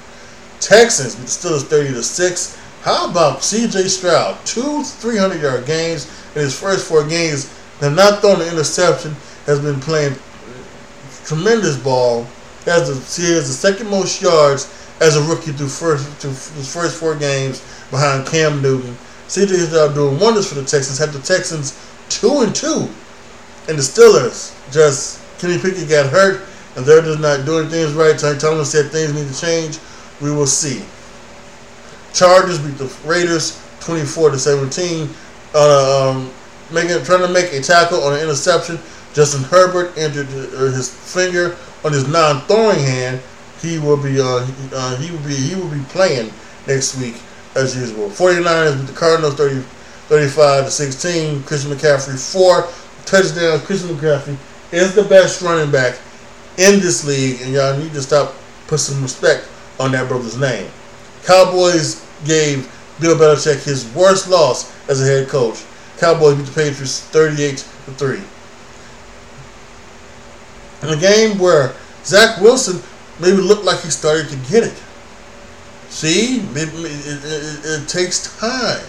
Texans 0.60 1.16
beat 1.16 1.26
the 1.26 1.28
Steelers 1.28 1.64
30 1.64 1.94
to 1.94 2.04
6. 2.04 2.58
How 2.82 3.10
about 3.10 3.40
CJ 3.40 3.88
Stroud? 3.90 4.38
Two 4.46 4.84
300 4.84 5.42
yard 5.42 5.66
games 5.66 6.08
in 6.36 6.42
his 6.42 6.58
first 6.58 6.88
four 6.88 7.08
games. 7.08 7.54
Have 7.82 7.96
not 7.96 8.22
thrown 8.22 8.42
an 8.42 8.48
interception. 8.48 9.16
Has 9.46 9.60
been 9.60 9.80
playing 9.80 10.16
tremendous 11.26 11.78
ball. 11.78 12.24
Has 12.66 12.88
the, 12.88 13.22
he 13.22 13.34
has 13.34 13.48
the 13.48 13.54
second 13.54 13.90
most 13.90 14.22
yards 14.22 14.66
as 15.02 15.16
a 15.16 15.24
rookie 15.24 15.52
through 15.52 15.70
first 15.70 16.08
through 16.18 16.32
his 16.32 16.72
first 16.72 17.00
four 17.00 17.16
games 17.16 17.62
behind 17.90 18.28
Cam 18.28 18.62
Newton. 18.62 18.96
CJ 19.28 19.68
Stroud 19.68 19.94
doing 19.94 20.20
wonders 20.20 20.48
for 20.48 20.56
the 20.56 20.66
Texans. 20.66 20.98
Had 20.98 21.10
the 21.10 21.20
Texans 21.20 21.78
two 22.10 22.42
and 22.42 22.54
two, 22.54 22.90
and 23.68 23.78
the 23.78 23.84
Steelers 23.84 24.56
just 24.72 25.22
Kenny 25.40 25.58
Pickett 25.58 25.90
got 25.90 26.10
hurt, 26.10 26.42
and 26.76 26.86
they're 26.86 27.02
just 27.02 27.20
not 27.20 27.46
doing 27.46 27.70
things 27.70 27.94
right. 27.94 28.18
Ty 28.18 28.38
Thomas 28.38 28.72
said 28.72 28.92
things 28.92 29.14
need 29.14 29.28
to 29.28 29.40
change. 29.40 29.80
We 30.22 30.32
will 30.32 30.48
see. 30.48 30.84
Chargers 32.14 32.60
beat 32.60 32.78
the 32.78 32.94
Raiders 33.06 33.62
24 33.82 34.32
to 34.32 34.40
17. 34.40 35.10
Uh, 35.54 36.12
um, 36.12 36.32
making 36.72 37.04
trying 37.04 37.26
to 37.26 37.32
make 37.32 37.54
a 37.54 37.62
tackle 37.62 38.02
on 38.04 38.14
an 38.14 38.20
interception. 38.20 38.80
Justin 39.14 39.44
Herbert 39.44 39.98
injured 39.98 40.28
his 40.28 40.90
finger 40.90 41.56
on 41.84 41.94
his 41.94 42.08
non-throwing 42.08 42.80
hand. 42.80 43.22
He 43.62 43.80
will 43.80 43.98
be 43.98 44.20
uh, 44.22 44.46
uh, 44.74 44.98
he 44.98 45.12
will 45.12 45.24
be 45.26 45.36
he 45.36 45.56
will 45.56 45.70
be 45.70 45.82
playing 45.90 46.32
next 46.68 46.98
week 47.00 47.16
as 47.56 47.76
usual. 47.76 48.10
49ers 48.10 48.80
beat 48.80 48.88
the 48.88 48.94
Cardinals 48.94 49.36
30, 49.36 49.62
35 50.08 50.66
to 50.66 50.72
16. 50.72 51.44
Christian 51.44 51.72
McCaffrey 51.72 52.32
four 52.32 52.68
touchdowns. 53.06 53.64
Christian 53.64 53.96
McCaffrey 53.96 54.38
is 54.72 54.94
the 54.94 55.04
best 55.04 55.42
running 55.42 55.72
back 55.72 55.98
in 56.58 56.80
this 56.80 57.06
league, 57.06 57.42
and 57.42 57.54
y'all 57.54 57.78
need 57.78 57.94
to 57.94 58.02
stop 58.02 58.34
put 58.68 58.80
some 58.80 59.02
respect 59.02 59.48
on 59.80 59.92
that 59.94 60.08
brother's 60.08 60.38
name. 60.38 60.70
Cowboys 61.24 62.06
gave 62.26 62.72
Bill 63.00 63.16
Belichick 63.16 63.64
his 63.64 63.92
worst 63.94 64.30
loss 64.30 64.74
as 64.90 65.02
a 65.02 65.06
head 65.06 65.30
coach. 65.30 65.64
Cowboys 65.98 66.36
beat 66.36 66.46
the 66.46 66.52
Patriots 66.52 67.02
38 67.06 67.58
to 67.58 67.92
3. 67.92 68.22
In 70.82 70.98
a 70.98 71.02
game 71.02 71.38
where 71.38 71.76
Zach 72.04 72.40
Wilson 72.42 72.82
maybe 73.20 73.38
looked 73.38 73.66
like 73.66 73.82
he 73.82 73.90
started 73.90 74.30
to 74.30 74.36
get 74.50 74.64
it. 74.64 74.82
See, 75.90 76.40
it, 76.40 76.70
it, 76.74 77.26
it, 77.26 77.82
it 77.82 77.88
takes 77.88 78.38
time. 78.38 78.86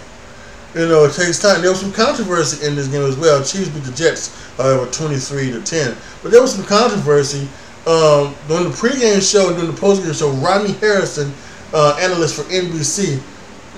You 0.74 0.86
know, 0.86 1.04
it 1.04 1.14
takes 1.14 1.40
time. 1.40 1.62
There 1.62 1.70
was 1.70 1.80
some 1.80 1.92
controversy 1.92 2.64
in 2.64 2.76
this 2.76 2.86
game 2.86 3.02
as 3.02 3.16
well. 3.16 3.42
Chiefs 3.42 3.68
beat 3.70 3.82
the 3.82 3.92
Jets, 3.92 4.30
however, 4.56 4.86
23 4.90 5.50
to 5.52 5.62
10. 5.62 5.96
But 6.22 6.30
there 6.30 6.40
was 6.40 6.54
some 6.54 6.64
controversy 6.64 7.48
um, 7.86 8.34
during 8.48 8.64
the 8.64 8.76
pregame 8.76 9.20
show 9.20 9.48
and 9.48 9.56
during 9.56 9.74
the 9.74 9.80
postgame 9.80 10.18
show. 10.18 10.30
Rodney 10.30 10.74
Harrison, 10.74 11.32
uh, 11.72 11.96
analyst 12.00 12.36
for 12.36 12.42
NBC, 12.50 13.20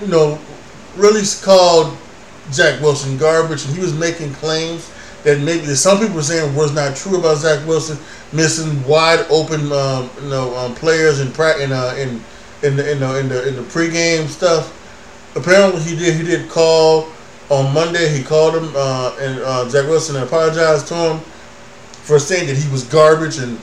you 0.01 0.07
know, 0.07 0.39
really 0.95 1.21
called 1.41 1.97
Zach 2.51 2.81
Wilson 2.81 3.17
garbage, 3.17 3.65
and 3.65 3.73
he 3.75 3.81
was 3.81 3.93
making 3.93 4.33
claims 4.33 4.91
that 5.23 5.39
maybe 5.39 5.65
that 5.65 5.77
some 5.77 5.99
people 5.99 6.15
were 6.15 6.21
saying 6.21 6.53
was 6.55 6.73
not 6.73 6.95
true 6.95 7.17
about 7.17 7.37
Zach 7.37 7.65
Wilson 7.65 7.97
missing 8.33 8.85
wide 8.85 9.25
open, 9.29 9.71
um, 9.71 10.09
you 10.21 10.29
know, 10.29 10.55
um, 10.57 10.75
players 10.75 11.19
in 11.21 11.27
in 11.27 11.71
uh, 11.71 11.95
in 11.97 12.21
in 12.63 12.75
the 12.75 12.91
in 12.91 12.99
the 12.99 13.19
in 13.19 13.29
the 13.29 13.47
in 13.47 13.55
the 13.55 13.61
pregame 13.61 14.27
stuff. 14.27 14.79
Apparently, 15.35 15.81
he 15.81 15.95
did 15.95 16.15
he 16.15 16.23
did 16.23 16.49
call 16.49 17.07
on 17.49 17.73
Monday. 17.73 18.09
He 18.09 18.23
called 18.23 18.55
him 18.55 18.71
uh, 18.75 19.15
and 19.19 19.39
uh, 19.39 19.69
Zach 19.69 19.87
Wilson 19.87 20.21
apologized 20.21 20.87
to 20.87 20.95
him 20.95 21.19
for 22.03 22.19
saying 22.19 22.47
that 22.47 22.57
he 22.57 22.69
was 22.71 22.83
garbage 22.83 23.37
and, 23.37 23.57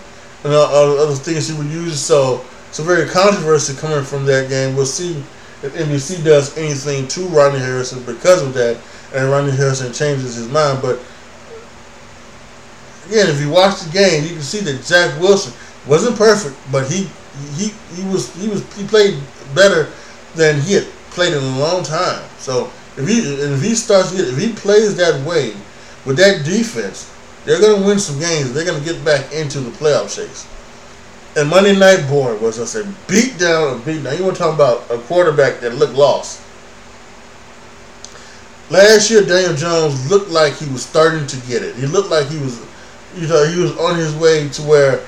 and 0.44 0.52
all 0.52 0.98
other 0.98 1.14
things 1.14 1.48
he 1.48 1.56
would 1.56 1.66
use. 1.66 2.00
So 2.00 2.44
it's 2.68 2.78
a 2.78 2.82
very 2.82 3.08
controversy 3.08 3.74
coming 3.74 4.04
from 4.04 4.24
that 4.26 4.48
game. 4.48 4.76
We'll 4.76 4.86
see 4.86 5.22
if 5.62 5.74
NBC 5.74 6.24
does 6.24 6.56
anything 6.56 7.06
to 7.08 7.26
Rodney 7.26 7.58
Harrison 7.58 8.02
because 8.04 8.42
of 8.42 8.54
that, 8.54 8.78
and 9.14 9.30
Rodney 9.30 9.52
Harrison 9.52 9.92
changes 9.92 10.36
his 10.36 10.48
mind. 10.48 10.80
But 10.80 11.00
again, 13.06 13.28
if 13.28 13.40
you 13.40 13.50
watch 13.50 13.80
the 13.80 13.92
game, 13.92 14.22
you 14.22 14.30
can 14.30 14.42
see 14.42 14.60
that 14.60 14.82
Zach 14.82 15.20
Wilson 15.20 15.52
wasn't 15.86 16.16
perfect, 16.16 16.56
but 16.70 16.90
he 16.90 17.08
he 17.56 17.72
he 17.94 18.08
was 18.08 18.34
he 18.36 18.48
was 18.48 18.62
he 18.76 18.86
played 18.86 19.20
better 19.54 19.88
than 20.34 20.60
he 20.60 20.74
had 20.74 20.84
played 21.10 21.32
in 21.32 21.42
a 21.42 21.58
long 21.58 21.82
time. 21.82 22.22
So 22.38 22.70
if 22.96 23.06
he 23.06 23.18
if 23.18 23.62
he 23.62 23.74
starts 23.74 24.12
if 24.12 24.38
he 24.38 24.52
plays 24.52 24.96
that 24.96 25.26
way 25.26 25.54
with 26.06 26.16
that 26.16 26.44
defense, 26.44 27.12
they're 27.44 27.60
gonna 27.60 27.86
win 27.86 27.98
some 27.98 28.18
games. 28.18 28.52
They're 28.52 28.66
gonna 28.66 28.84
get 28.84 29.04
back 29.04 29.32
into 29.32 29.60
the 29.60 29.70
playoff 29.70 30.14
chase. 30.14 30.46
And 31.36 31.48
Monday 31.48 31.78
Night 31.78 32.08
Boy 32.08 32.36
was 32.38 32.56
just 32.56 32.74
a 32.74 32.84
beat 33.06 33.38
down, 33.38 33.76
a 33.76 33.84
beat 33.84 34.02
down. 34.02 34.18
You 34.18 34.24
want 34.24 34.36
to 34.36 34.42
talk 34.42 34.54
about 34.54 34.90
a 34.90 34.98
quarterback 34.98 35.60
that 35.60 35.76
looked 35.76 35.94
lost. 35.94 36.40
Last 38.68 39.10
year, 39.10 39.22
Daniel 39.22 39.54
Jones 39.54 40.10
looked 40.10 40.30
like 40.30 40.54
he 40.54 40.68
was 40.70 40.84
starting 40.84 41.26
to 41.26 41.36
get 41.46 41.62
it. 41.62 41.76
He 41.76 41.86
looked 41.86 42.10
like 42.10 42.28
he 42.28 42.38
was, 42.38 42.60
you 43.16 43.28
know, 43.28 43.44
he 43.46 43.60
was 43.60 43.76
on 43.78 43.96
his 43.96 44.14
way 44.16 44.48
to 44.48 44.62
where 44.62 45.04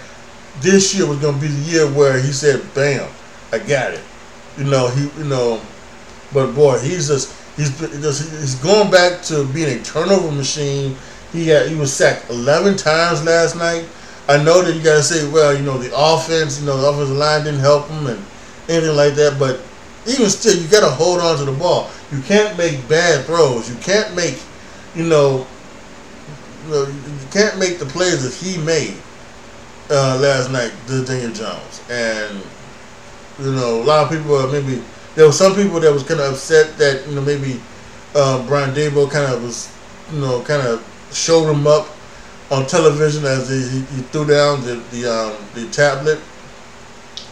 this 0.61 0.95
year 0.95 1.07
was 1.09 1.19
going 1.19 1.35
to 1.35 1.41
be 1.41 1.49
the 1.49 1.71
year 1.71 1.87
where 1.91 2.21
he 2.21 2.33
said, 2.33 2.63
"Bam, 2.75 3.09
I 3.53 3.59
got 3.59 3.93
it." 3.93 4.01
You 4.59 4.65
know, 4.65 4.89
he, 4.89 5.03
you 5.19 5.25
know, 5.25 5.61
but 6.33 6.53
boy, 6.55 6.79
he's 6.79 7.09
just 7.09 7.35
he's 7.57 7.77
just, 7.79 8.31
he's 8.31 8.55
going 8.57 8.91
back 8.91 9.23
to 9.23 9.45
being 9.53 9.81
a 9.81 9.83
turnover 9.83 10.31
machine. 10.31 10.97
He 11.33 11.49
had 11.49 11.69
he 11.69 11.75
was 11.75 11.93
sacked 11.93 12.31
eleven 12.31 12.77
times 12.77 13.25
last 13.25 13.57
night. 13.57 13.87
I 14.29 14.43
know 14.43 14.63
that 14.63 14.75
you 14.75 14.83
got 14.83 14.97
to 14.97 15.03
say, 15.03 15.29
well, 15.31 15.53
you 15.53 15.63
know, 15.63 15.79
the 15.79 15.91
offense, 15.95 16.61
you 16.61 16.67
know, 16.67 16.77
the 16.77 16.89
offensive 16.89 17.17
line 17.17 17.45
didn't 17.45 17.61
help 17.61 17.89
him 17.89 18.07
and 18.07 18.25
anything 18.69 18.95
like 18.95 19.15
that. 19.15 19.39
But 19.39 19.61
even 20.07 20.31
still, 20.31 20.57
you 20.57 20.69
got 20.69 20.81
to 20.81 20.91
hold 20.91 21.21
on 21.21 21.39
to 21.39 21.45
the 21.45 21.53
ball. 21.53 21.91
You 22.13 22.21
can't 22.23 22.57
make 22.57 22.89
bad 22.89 23.25
throws. 23.25 23.69
You 23.69 23.77
can't 23.81 24.15
make, 24.15 24.39
you 24.95 25.05
know, 25.05 25.47
you, 26.69 26.87
can't 27.33 27.59
make 27.59 27.79
the 27.79 27.87
plays 27.87 28.23
that 28.23 28.35
he 28.35 28.63
made 28.63 28.95
uh, 29.91 30.19
last 30.21 30.51
night, 30.51 30.73
the 30.87 31.05
Daniel 31.05 31.33
Jones. 31.33 31.83
And, 31.91 32.41
you 33.41 33.53
know, 33.53 33.83
a 33.83 33.85
lot 33.85 34.05
of 34.05 34.17
people 34.17 34.37
are 34.37 34.53
maybe, 34.53 34.83
there 35.17 35.27
were 35.27 35.33
some 35.33 35.55
people 35.55 35.81
that 35.81 35.93
was 35.93 36.05
kind 36.05 36.21
of 36.21 36.33
upset 36.33 36.79
that, 36.79 37.07
you 37.09 37.15
know, 37.17 37.23
maybe 37.23 37.61
uh, 38.15 38.47
Brian 38.47 38.75
Daboll 38.75 39.11
kind 39.11 39.33
of 39.33 39.43
was, 39.43 39.75
you 40.13 40.21
know, 40.21 40.43
kind 40.43 40.67
of 40.67 40.87
showed 41.15 41.51
him 41.53 41.67
up 41.67 41.89
on 42.51 42.67
television 42.67 43.25
as 43.25 43.49
he, 43.49 43.81
he 43.95 44.03
threw 44.11 44.27
down 44.27 44.61
the 44.63 44.77
the, 44.91 45.07
um, 45.07 45.37
the 45.55 45.69
tablet 45.71 46.21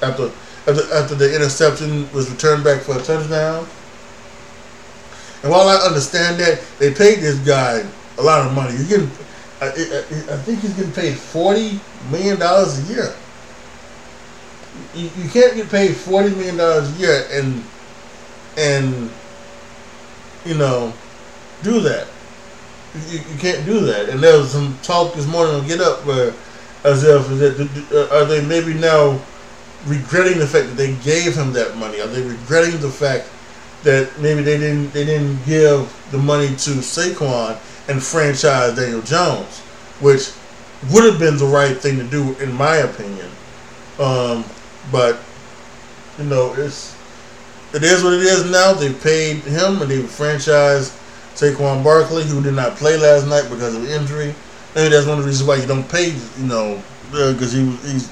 after, 0.02 0.30
after 0.66 0.94
after 0.94 1.14
the 1.14 1.34
interception 1.34 2.10
was 2.12 2.30
returned 2.30 2.64
back 2.64 2.80
for 2.82 2.96
a 2.98 3.02
touchdown. 3.02 3.66
And 5.42 5.50
while 5.50 5.68
I 5.68 5.76
understand 5.76 6.38
that, 6.40 6.60
they 6.78 6.92
paid 6.92 7.20
this 7.20 7.38
guy 7.38 7.84
a 8.18 8.22
lot 8.22 8.46
of 8.46 8.54
money. 8.54 8.72
He's 8.72 8.88
getting, 8.88 9.10
I, 9.60 9.66
I, 9.66 9.68
I 9.68 10.36
think 10.36 10.60
he's 10.60 10.74
getting 10.74 10.92
paid 10.92 11.16
forty 11.16 11.80
million 12.10 12.38
dollars 12.38 12.78
a 12.78 12.92
year. 12.92 13.14
You, 14.94 15.10
you 15.16 15.28
can't 15.30 15.54
get 15.54 15.68
paid 15.70 15.96
forty 15.96 16.30
million 16.30 16.56
dollars 16.56 16.94
a 16.96 17.00
year 17.00 17.26
and 17.32 17.64
and 18.56 19.10
you 20.44 20.54
know 20.54 20.92
do 21.62 21.80
that 21.80 22.06
you, 23.08 23.18
you 23.18 23.38
can't 23.38 23.64
do 23.64 23.80
that. 23.80 24.08
And 24.08 24.20
there 24.20 24.38
was 24.38 24.50
some 24.50 24.76
talk 24.82 25.14
this 25.14 25.26
morning 25.26 25.54
on 25.54 25.66
Get 25.66 25.80
Up 25.80 26.04
where, 26.06 26.34
as 26.84 27.04
if 27.04 27.28
that 27.28 28.08
are 28.12 28.24
they 28.24 28.44
maybe 28.44 28.74
now 28.74 29.20
regretting 29.86 30.38
the 30.38 30.46
fact 30.46 30.68
that 30.68 30.76
they 30.76 30.94
gave 30.96 31.36
him 31.36 31.52
that 31.52 31.76
money? 31.76 32.00
Are 32.00 32.06
they 32.06 32.22
regretting 32.22 32.80
the 32.80 32.90
fact 32.90 33.28
that 33.82 34.10
maybe 34.20 34.42
they 34.42 34.58
didn't 34.58 34.90
they 34.92 35.04
didn't 35.04 35.44
give 35.44 35.90
the 36.10 36.18
money 36.18 36.48
to 36.48 36.70
Saquon 36.80 37.58
and 37.88 38.02
franchise 38.02 38.76
Daniel 38.76 39.02
Jones, 39.02 39.60
which 40.00 40.32
would 40.90 41.04
have 41.04 41.18
been 41.18 41.36
the 41.36 41.46
right 41.46 41.76
thing 41.76 41.96
to 41.98 42.04
do 42.04 42.34
in 42.38 42.52
my 42.52 42.76
opinion. 42.76 43.30
Um, 43.98 44.44
but 44.90 45.20
you 46.18 46.24
know, 46.24 46.54
it's 46.56 46.96
it 47.72 47.82
is 47.82 48.02
what 48.02 48.14
it 48.14 48.20
is 48.20 48.50
now. 48.50 48.72
They've 48.72 49.00
paid 49.00 49.38
him 49.38 49.80
and 49.80 49.90
they've 49.90 50.04
franchised 50.04 50.96
Saquon 51.34 51.82
Barkley, 51.82 52.24
who 52.24 52.42
did 52.42 52.54
not 52.54 52.76
play 52.76 52.96
last 52.96 53.26
night 53.26 53.48
because 53.50 53.74
of 53.74 53.88
injury. 53.88 54.34
Maybe 54.74 54.90
that's 54.90 55.06
one 55.06 55.18
of 55.18 55.24
the 55.24 55.28
reasons 55.28 55.48
why 55.48 55.56
you 55.56 55.66
don't 55.66 55.88
pay, 55.88 56.10
you 56.38 56.46
know, 56.46 56.82
because 57.10 57.54
uh, 57.54 57.58
he 57.58 57.70
he's 57.92 58.08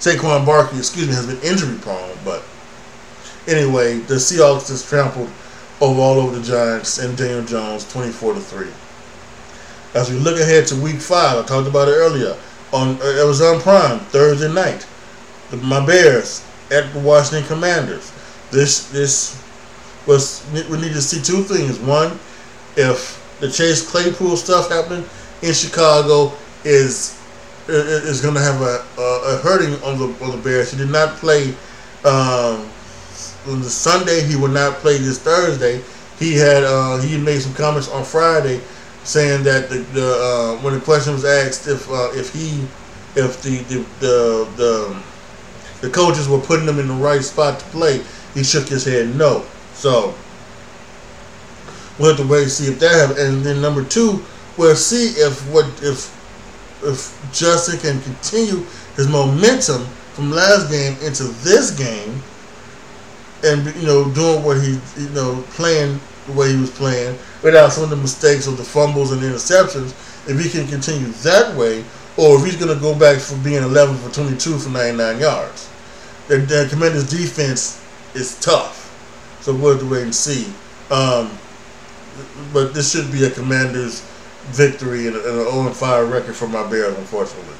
Saquon 0.00 0.44
Barkley, 0.44 0.78
excuse 0.78 1.08
me, 1.08 1.14
has 1.14 1.26
been 1.26 1.40
injury 1.42 1.78
prone. 1.78 2.16
But 2.24 2.42
anyway, 3.46 3.98
the 3.98 4.16
Seahawks 4.16 4.66
just 4.66 4.88
trampled 4.88 5.30
over 5.80 6.00
all 6.00 6.18
over 6.18 6.38
the 6.38 6.44
Giants 6.44 6.98
and 6.98 7.16
Daniel 7.16 7.44
Jones, 7.44 7.90
twenty-four 7.90 8.34
to 8.34 8.40
three. 8.40 8.70
As 9.94 10.10
we 10.10 10.16
look 10.18 10.40
ahead 10.40 10.66
to 10.68 10.76
Week 10.76 11.00
Five, 11.00 11.38
I 11.38 11.46
talked 11.46 11.68
about 11.68 11.88
it 11.88 11.92
earlier 11.92 12.36
on 12.72 13.00
uh, 13.00 13.22
Amazon 13.22 13.60
Prime 13.60 13.98
Thursday 13.98 14.52
night. 14.52 14.86
my 15.62 15.84
Bears 15.84 16.44
at 16.70 16.92
the 16.92 17.00
Washington 17.00 17.46
Commanders. 17.46 18.12
This 18.50 18.90
this 18.90 19.41
was 20.06 20.44
we 20.52 20.80
need 20.80 20.92
to 20.92 21.02
see 21.02 21.22
two 21.22 21.42
things. 21.42 21.78
One, 21.78 22.18
if 22.76 23.20
the 23.40 23.50
Chase 23.50 23.88
Claypool 23.88 24.36
stuff 24.36 24.70
happening 24.70 25.04
in 25.42 25.52
Chicago 25.52 26.32
is 26.64 27.18
is 27.68 28.20
going 28.20 28.34
to 28.34 28.40
have 28.40 28.60
a, 28.60 28.84
a, 29.00 29.34
a, 29.34 29.36
hurting 29.38 29.74
on 29.84 29.98
the 29.98 30.24
on 30.24 30.30
the 30.30 30.42
Bears. 30.42 30.72
He 30.72 30.78
did 30.78 30.90
not 30.90 31.16
play 31.16 31.48
um, 32.04 32.68
on 33.48 33.60
the 33.60 33.70
Sunday. 33.70 34.22
He 34.22 34.36
would 34.36 34.50
not 34.52 34.74
play 34.78 34.98
this 34.98 35.18
Thursday. 35.18 35.80
He 36.18 36.34
had 36.34 36.64
uh, 36.64 37.00
he 37.00 37.18
made 37.18 37.40
some 37.40 37.54
comments 37.54 37.88
on 37.88 38.04
Friday 38.04 38.60
saying 39.04 39.42
that 39.44 39.68
the, 39.68 39.78
the 39.92 40.14
uh, 40.14 40.62
when 40.62 40.74
the 40.74 40.80
question 40.80 41.12
was 41.12 41.24
asked 41.24 41.66
if 41.68 41.88
uh, 41.90 42.10
if 42.14 42.32
he 42.32 42.62
if 43.14 43.42
the 43.42 43.58
the, 43.68 43.86
the 44.00 44.48
the 44.56 45.02
the 45.80 45.90
coaches 45.90 46.28
were 46.28 46.40
putting 46.40 46.66
him 46.66 46.78
in 46.78 46.88
the 46.88 46.94
right 46.94 47.22
spot 47.22 47.58
to 47.58 47.64
play, 47.66 48.02
he 48.34 48.44
shook 48.44 48.68
his 48.68 48.84
head 48.84 49.14
no. 49.16 49.44
So 49.74 50.14
we'll 51.98 52.16
have 52.16 52.18
to 52.18 52.26
wait 52.26 52.42
and 52.42 52.50
see 52.50 52.70
if 52.70 52.78
that 52.80 52.92
happens. 52.92 53.18
And 53.18 53.42
then 53.44 53.60
number 53.60 53.84
two, 53.84 54.24
we'll 54.56 54.76
see 54.76 55.08
if 55.20 55.48
what 55.50 55.66
if 55.82 56.18
if 56.84 57.32
Justin 57.32 57.78
can 57.78 58.02
continue 58.02 58.64
his 58.96 59.08
momentum 59.08 59.84
from 60.14 60.30
last 60.30 60.70
game 60.70 60.96
into 61.02 61.24
this 61.44 61.70
game, 61.70 62.20
and 63.44 63.74
you 63.76 63.86
know 63.86 64.10
doing 64.12 64.42
what 64.42 64.60
he 64.60 64.78
you 64.98 65.08
know 65.10 65.44
playing 65.50 66.00
the 66.26 66.32
way 66.32 66.52
he 66.52 66.60
was 66.60 66.70
playing 66.70 67.18
without 67.42 67.72
some 67.72 67.84
of 67.84 67.90
the 67.90 67.96
mistakes 67.96 68.46
or 68.46 68.54
the 68.54 68.64
fumbles 68.64 69.12
and 69.12 69.22
interceptions, 69.22 69.90
if 70.28 70.40
he 70.40 70.48
can 70.48 70.66
continue 70.68 71.08
that 71.22 71.56
way, 71.56 71.84
or 72.16 72.38
if 72.38 72.44
he's 72.44 72.56
going 72.56 72.72
to 72.72 72.80
go 72.80 72.96
back 72.96 73.18
from 73.18 73.42
being 73.42 73.62
11 73.62 73.96
for 73.96 74.12
22 74.14 74.58
for 74.58 74.68
99 74.70 75.18
yards. 75.18 75.68
The, 76.28 76.38
the 76.38 76.68
Commanders' 76.70 77.10
defense 77.10 77.82
is 78.14 78.38
tough, 78.40 78.81
so 79.42 79.54
we'll 79.54 79.72
have 79.72 79.80
to 79.80 79.90
wait 79.90 80.02
and 80.04 80.14
see. 80.14 80.46
Um, 80.90 81.30
but 82.52 82.74
this 82.74 82.92
should 82.92 83.10
be 83.10 83.24
a 83.24 83.30
Commanders' 83.30 84.00
victory 84.50 85.08
and, 85.08 85.16
an 85.16 85.22
0 85.22 85.70
5 85.70 86.10
record 86.10 86.34
for 86.34 86.48
my 86.48 86.68
Bears, 86.68 86.96
unfortunately. 86.96 87.56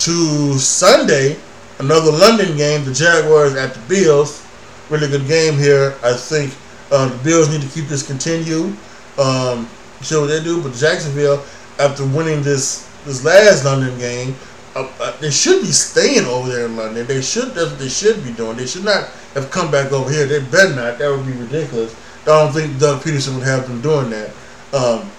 To 0.00 0.58
Sunday, 0.58 1.36
another 1.78 2.10
London 2.10 2.56
game, 2.56 2.84
the 2.84 2.92
Jaguars 2.92 3.54
at 3.54 3.74
the 3.74 3.80
Bills. 3.88 4.44
Really 4.90 5.08
good 5.08 5.26
game 5.26 5.56
here. 5.56 5.96
I 6.02 6.14
think 6.14 6.54
uh, 6.90 7.08
the 7.08 7.24
Bills 7.24 7.50
need 7.50 7.62
to 7.62 7.68
keep 7.68 7.86
this 7.86 8.06
continue. 8.06 8.72
Um, 9.18 9.68
show 10.02 10.22
what 10.22 10.28
they 10.28 10.42
do, 10.42 10.62
but 10.62 10.74
Jacksonville, 10.74 11.44
after 11.78 12.04
winning 12.06 12.42
this 12.42 12.88
this 13.04 13.24
last 13.24 13.64
London 13.64 13.96
game, 13.98 14.34
uh, 14.74 14.90
uh, 15.00 15.16
they 15.18 15.30
should 15.30 15.62
be 15.62 15.72
staying 15.72 16.26
over 16.26 16.48
there 16.48 16.66
in 16.66 16.76
London. 16.76 17.06
They 17.06 17.22
should 17.22 17.54
that's 17.54 17.70
what 17.70 17.78
they 17.78 17.88
should 17.88 18.22
be 18.24 18.32
doing. 18.32 18.56
They 18.56 18.66
should 18.66 18.84
not 18.84 19.08
have 19.34 19.50
come 19.50 19.70
back 19.70 19.92
over 19.92 20.10
here. 20.10 20.26
They 20.26 20.40
better 20.40 20.74
not. 20.74 20.98
That 20.98 21.10
would 21.10 21.26
be 21.26 21.32
ridiculous. 21.32 21.94
I 22.22 22.26
don't 22.26 22.52
think 22.52 22.78
Doug 22.78 23.02
Pederson 23.02 23.36
would 23.36 23.46
have 23.46 23.66
them 23.66 23.80
doing 23.80 24.10
that. 24.10 24.30
Um, 24.72 25.10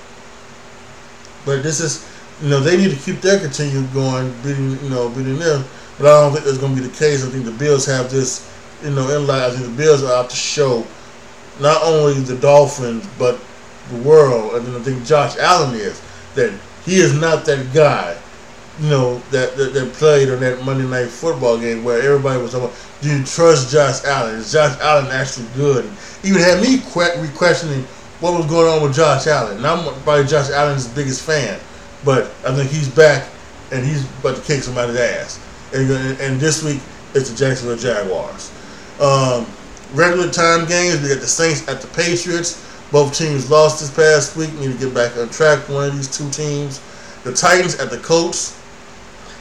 but 1.46 1.64
this 1.64 1.80
is, 1.80 2.08
you 2.42 2.50
know, 2.50 2.60
they 2.60 2.78
need 2.78 2.92
to 2.92 2.98
keep 2.98 3.22
their 3.22 3.40
continue 3.40 3.86
going, 3.88 4.32
beating, 4.44 4.78
you 4.84 4.90
know, 4.90 5.10
beating 5.10 5.40
them. 5.40 5.66
But 5.98 6.08
I 6.08 6.22
don't 6.22 6.34
think 6.34 6.46
that's 6.46 6.58
going 6.60 6.76
to 6.76 6.82
be 6.82 6.88
the 6.88 6.96
case. 6.96 7.26
I 7.26 7.30
think 7.30 7.46
the 7.46 7.52
Bills 7.52 7.86
have 7.88 8.12
this, 8.12 8.48
you 8.84 8.92
know, 8.92 9.10
in 9.10 9.26
line. 9.26 9.42
I 9.42 9.50
think 9.50 9.64
the 9.64 9.78
Bills 9.78 10.04
are 10.04 10.14
out 10.14 10.30
to 10.30 10.36
show 10.36 10.86
not 11.60 11.82
only 11.84 12.14
the 12.22 12.38
Dolphins 12.38 13.08
but 13.18 13.40
the 13.90 13.98
world, 13.98 14.56
and 14.56 14.66
then 14.66 14.76
I 14.76 14.84
think 14.84 15.06
Josh 15.06 15.38
Allen 15.38 15.76
is 15.76 16.02
that 16.36 16.54
he 16.86 17.00
is 17.00 17.20
not 17.20 17.46
that 17.46 17.74
guy, 17.74 18.18
you 18.80 18.90
know, 18.90 19.20
that, 19.32 19.56
that, 19.58 19.74
that 19.74 19.94
played 19.94 20.30
on 20.30 20.40
that 20.40 20.64
Monday 20.64 20.88
Night 20.88 21.10
Football 21.10 21.60
game 21.60 21.84
where 21.84 22.02
everybody 22.02 22.42
was 22.42 22.52
talking. 22.52 22.70
Do 23.02 23.18
you 23.18 23.24
trust 23.26 23.72
Josh 23.72 24.04
Allen? 24.06 24.36
Is 24.36 24.52
Josh 24.52 24.78
Allen 24.80 25.08
actually 25.08 25.48
good? 25.56 25.90
even 26.24 26.42
had 26.42 26.62
me 26.62 26.80
questioning 26.80 27.84
what 28.20 28.38
was 28.38 28.46
going 28.48 28.68
on 28.68 28.84
with 28.84 28.94
Josh 28.94 29.28
Allen. 29.28 29.58
And 29.58 29.68
I'm 29.68 29.84
probably 30.04 30.26
Josh 30.26 30.50
Allen's 30.50 30.88
biggest 30.88 31.26
fan, 31.26 31.60
but 32.04 32.26
I 32.46 32.54
think 32.54 32.70
he's 32.70 32.90
back 32.90 33.30
and 33.72 33.86
he's 33.86 34.04
about 34.20 34.36
to 34.36 34.42
kick 34.42 34.62
somebody's 34.64 34.98
ass. 34.98 35.40
And, 35.74 35.90
and 36.20 36.40
this 36.40 36.64
week 36.64 36.82
it's 37.14 37.30
the 37.30 37.38
Jacksonville 37.38 37.78
Jaguars. 37.78 38.52
Um, 39.00 39.46
regular 39.94 40.30
time 40.30 40.68
games, 40.68 41.02
we 41.02 41.10
got 41.10 41.22
the 41.22 41.28
Saints 41.28 41.68
at 41.68 41.82
the 41.82 41.88
Patriots. 41.88 42.66
Both 42.92 43.18
teams 43.18 43.50
lost 43.50 43.80
this 43.80 43.92
past 43.92 44.36
week. 44.36 44.52
Need 44.56 44.74
to 44.74 44.86
get 44.86 44.94
back 44.94 45.16
on 45.18 45.30
track 45.30 45.70
one 45.70 45.90
of 45.90 45.96
these 45.96 46.10
two 46.10 46.30
teams. 46.32 46.82
The 47.24 47.34
Titans 47.34 47.80
at 47.80 47.92
the 47.92 48.00
Colts. 48.00 48.59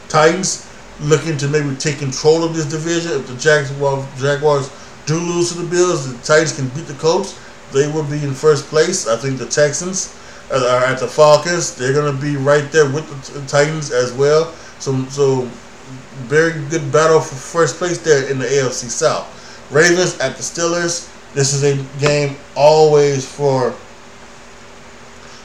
Titans 0.09 0.69
looking 1.01 1.37
to 1.39 1.49
maybe 1.49 1.75
take 1.77 1.99
control 1.99 2.45
of 2.45 2.55
this 2.55 2.67
division. 2.67 3.13
If 3.13 3.27
the 3.29 3.37
Jaguars, 3.37 4.07
Jaguars 4.21 4.71
do 5.07 5.19
lose 5.19 5.53
to 5.53 5.59
the 5.59 5.69
Bills, 5.69 6.13
the 6.13 6.23
Titans 6.23 6.57
can 6.57 6.69
beat 6.69 6.87
the 6.87 6.95
Colts 6.95 7.39
they 7.73 7.91
will 7.91 8.05
be 8.05 8.23
in 8.25 8.33
first 8.33 8.67
place. 8.67 9.07
I 9.07 9.17
think 9.17 9.39
the 9.39 9.47
Texans 9.47 10.17
are 10.51 10.85
at 10.85 10.99
the 10.99 11.09
Falcons. 11.09 11.75
They're 11.75 11.93
going 11.93 12.15
to 12.15 12.21
be 12.21 12.37
right 12.37 12.71
there 12.73 12.91
with 12.91 13.07
the 13.33 13.47
Titans 13.47 13.91
as 13.91 14.13
well. 14.13 14.53
So, 14.79 15.05
so 15.07 15.43
very 16.27 16.53
good 16.69 16.91
battle 16.93 17.21
for 17.21 17.35
first 17.35 17.77
place 17.77 17.99
there 17.99 18.31
in 18.31 18.39
the 18.39 18.47
AFC 18.47 18.89
South. 18.89 19.35
Ravens 19.71 20.19
at 20.19 20.37
the 20.37 20.43
Steelers. 20.43 21.13
This 21.35 21.53
is 21.53 21.63
a 21.63 21.77
game 22.01 22.37
always 22.57 23.27
for 23.29 23.73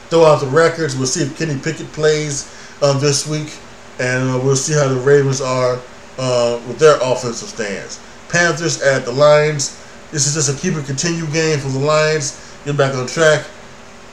throw 0.08 0.24
out 0.24 0.40
the 0.40 0.46
records. 0.46 0.96
We'll 0.96 1.06
see 1.06 1.22
if 1.22 1.36
Kenny 1.36 1.58
Pickett 1.58 1.92
plays 1.92 2.50
um, 2.82 3.00
this 3.00 3.28
week, 3.28 3.58
and 3.98 4.30
uh, 4.30 4.40
we'll 4.42 4.56
see 4.56 4.74
how 4.74 4.88
the 4.88 5.00
Ravens 5.00 5.40
are 5.40 5.80
uh, 6.18 6.60
with 6.66 6.78
their 6.78 6.96
offensive 7.02 7.48
stance. 7.48 8.00
Panthers 8.28 8.82
at 8.82 9.04
the 9.04 9.12
Lions. 9.12 9.80
This 10.10 10.26
is 10.26 10.34
just 10.34 10.56
a 10.56 10.60
keep 10.60 10.74
it 10.74 10.86
continue 10.86 11.26
game 11.28 11.58
for 11.58 11.68
the 11.68 11.78
Lions. 11.78 12.40
Get 12.64 12.76
back 12.76 12.94
on 12.94 13.06
track. 13.06 13.44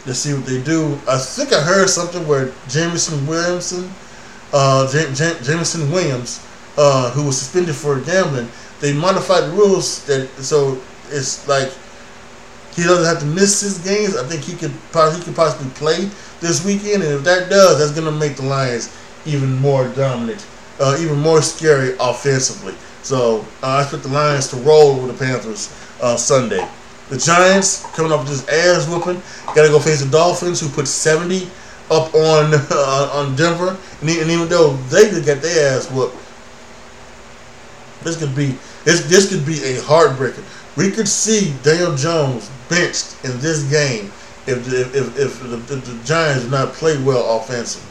Let's 0.06 0.20
see 0.20 0.34
what 0.34 0.46
they 0.46 0.62
do. 0.62 1.00
I 1.08 1.18
think 1.18 1.54
I 1.54 1.62
heard 1.62 1.90
something 1.90 2.28
where 2.28 2.52
Jameson 2.68 3.26
Williamson, 3.28 3.90
uh, 4.52 4.92
Jameson 4.92 5.92
Williams, 5.92 6.46
uh, 6.78 7.12
who 7.12 7.26
was 7.26 7.40
suspended 7.40 7.76
for 7.76 8.00
gambling, 8.02 8.50
they 8.80 8.94
modified 8.94 9.44
the 9.44 9.52
rules 9.52 10.04
that 10.06 10.28
so 10.40 10.82
it's 11.10 11.48
like 11.48 11.72
he 12.76 12.84
doesn't 12.84 13.06
have 13.06 13.20
to 13.20 13.26
miss 13.26 13.62
his 13.62 13.78
games. 13.80 14.18
I 14.18 14.26
think 14.26 14.42
he 14.42 14.56
could 14.56 14.72
he 14.72 15.24
could 15.24 15.36
possibly 15.36 15.70
play 15.72 16.10
this 16.40 16.66
weekend, 16.66 17.04
and 17.04 17.14
if 17.14 17.24
that 17.26 17.50
does, 17.50 17.78
that's 17.78 17.92
gonna 17.92 18.18
make 18.18 18.38
the 18.38 18.44
Lions 18.44 18.90
even 19.26 19.56
more 19.60 19.88
dominant, 19.90 20.46
uh, 20.80 20.98
even 21.00 21.18
more 21.20 21.42
scary 21.42 21.96
offensively. 22.00 22.74
So 23.04 23.46
uh, 23.64 23.68
I 23.68 23.82
expect 23.84 24.04
the 24.04 24.10
Lions 24.10 24.48
to 24.50 24.58
roll 24.58 25.00
with 25.00 25.18
the 25.18 25.26
Panthers 25.26 25.76
uh, 26.02 26.16
Sunday. 26.16 26.68
The 27.10 27.18
Giants 27.18 27.86
coming 27.96 28.12
up 28.12 28.20
with 28.22 28.30
this 28.30 28.48
ass 28.48 28.88
whooping. 28.88 29.22
Got 29.48 29.64
to 29.64 29.70
go 29.70 29.80
face 29.80 30.02
the 30.02 30.10
Dolphins, 30.10 30.62
who 30.62 30.70
put 30.70 30.88
70 30.88 31.48
up 31.92 32.14
on 32.16 32.54
uh, 32.72 33.10
on 33.14 33.36
Denver, 33.36 33.78
and, 34.00 34.10
and, 34.10 34.32
even 34.32 34.48
though 34.48 34.74
they 34.90 35.10
could 35.10 35.26
get 35.26 35.42
their 35.42 35.76
ass 35.78 35.92
whooped, 35.92 36.16
this 38.04 38.18
could 38.18 38.34
be 38.34 38.58
this 38.86 39.08
this 39.10 39.30
could 39.30 39.46
be 39.46 39.58
a 39.64 39.82
heartbreaker. 39.82 40.44
We 40.78 40.90
could 40.90 41.08
see 41.08 41.54
Daniel 41.64 41.96
Jones 41.96 42.50
benched 42.70 43.24
in 43.26 43.38
this 43.42 43.70
game 43.70 44.06
if 44.48 44.66
if 44.72 44.96
if, 44.96 45.20
if, 45.20 45.42
the, 45.42 45.56
if 45.56 45.68
the 45.68 46.02
Giants 46.06 46.46
do 46.46 46.50
not 46.50 46.74
play 46.74 47.02
well 47.04 47.40
offensively. 47.40 47.91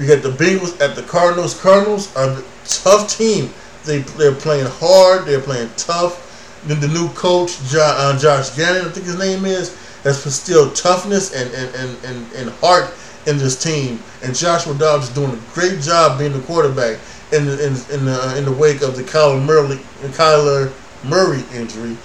You 0.00 0.06
got 0.06 0.22
the 0.22 0.30
Bengals 0.30 0.80
at 0.80 0.96
the 0.96 1.02
Cardinals. 1.02 1.60
Cardinals 1.60 2.16
are 2.16 2.30
a 2.30 2.42
tough 2.64 3.14
team. 3.14 3.50
They 3.84 3.98
they're 3.98 4.34
playing 4.34 4.66
hard. 4.66 5.26
They're 5.26 5.42
playing 5.42 5.68
tough. 5.76 6.26
Then 6.66 6.80
the 6.80 6.88
new 6.88 7.10
coach, 7.10 7.58
uh, 7.74 8.18
Josh 8.18 8.56
Gannon, 8.56 8.86
I 8.86 8.90
think 8.90 9.06
his 9.06 9.18
name 9.18 9.44
is, 9.44 9.76
has 10.02 10.24
instilled 10.24 10.74
toughness 10.74 11.34
and, 11.34 11.52
and, 11.54 11.74
and, 11.74 12.04
and, 12.04 12.32
and 12.32 12.50
heart 12.60 12.92
in 13.26 13.38
this 13.38 13.62
team. 13.62 13.98
And 14.22 14.34
Joshua 14.34 14.74
Dobbs 14.74 15.08
is 15.08 15.14
doing 15.14 15.32
a 15.32 15.40
great 15.54 15.80
job 15.80 16.18
being 16.18 16.32
the 16.32 16.40
quarterback 16.40 16.98
in 17.32 17.46
the, 17.46 17.66
in, 17.66 17.72
in 17.94 18.04
the, 18.04 18.34
in 18.36 18.44
the 18.44 18.52
wake 18.52 18.82
of 18.82 18.96
the 18.96 19.02
Kyler 19.02 19.42
Murray, 19.42 19.76
Kyler 20.12 20.72
Murray 21.04 21.42
injury. 21.54 21.96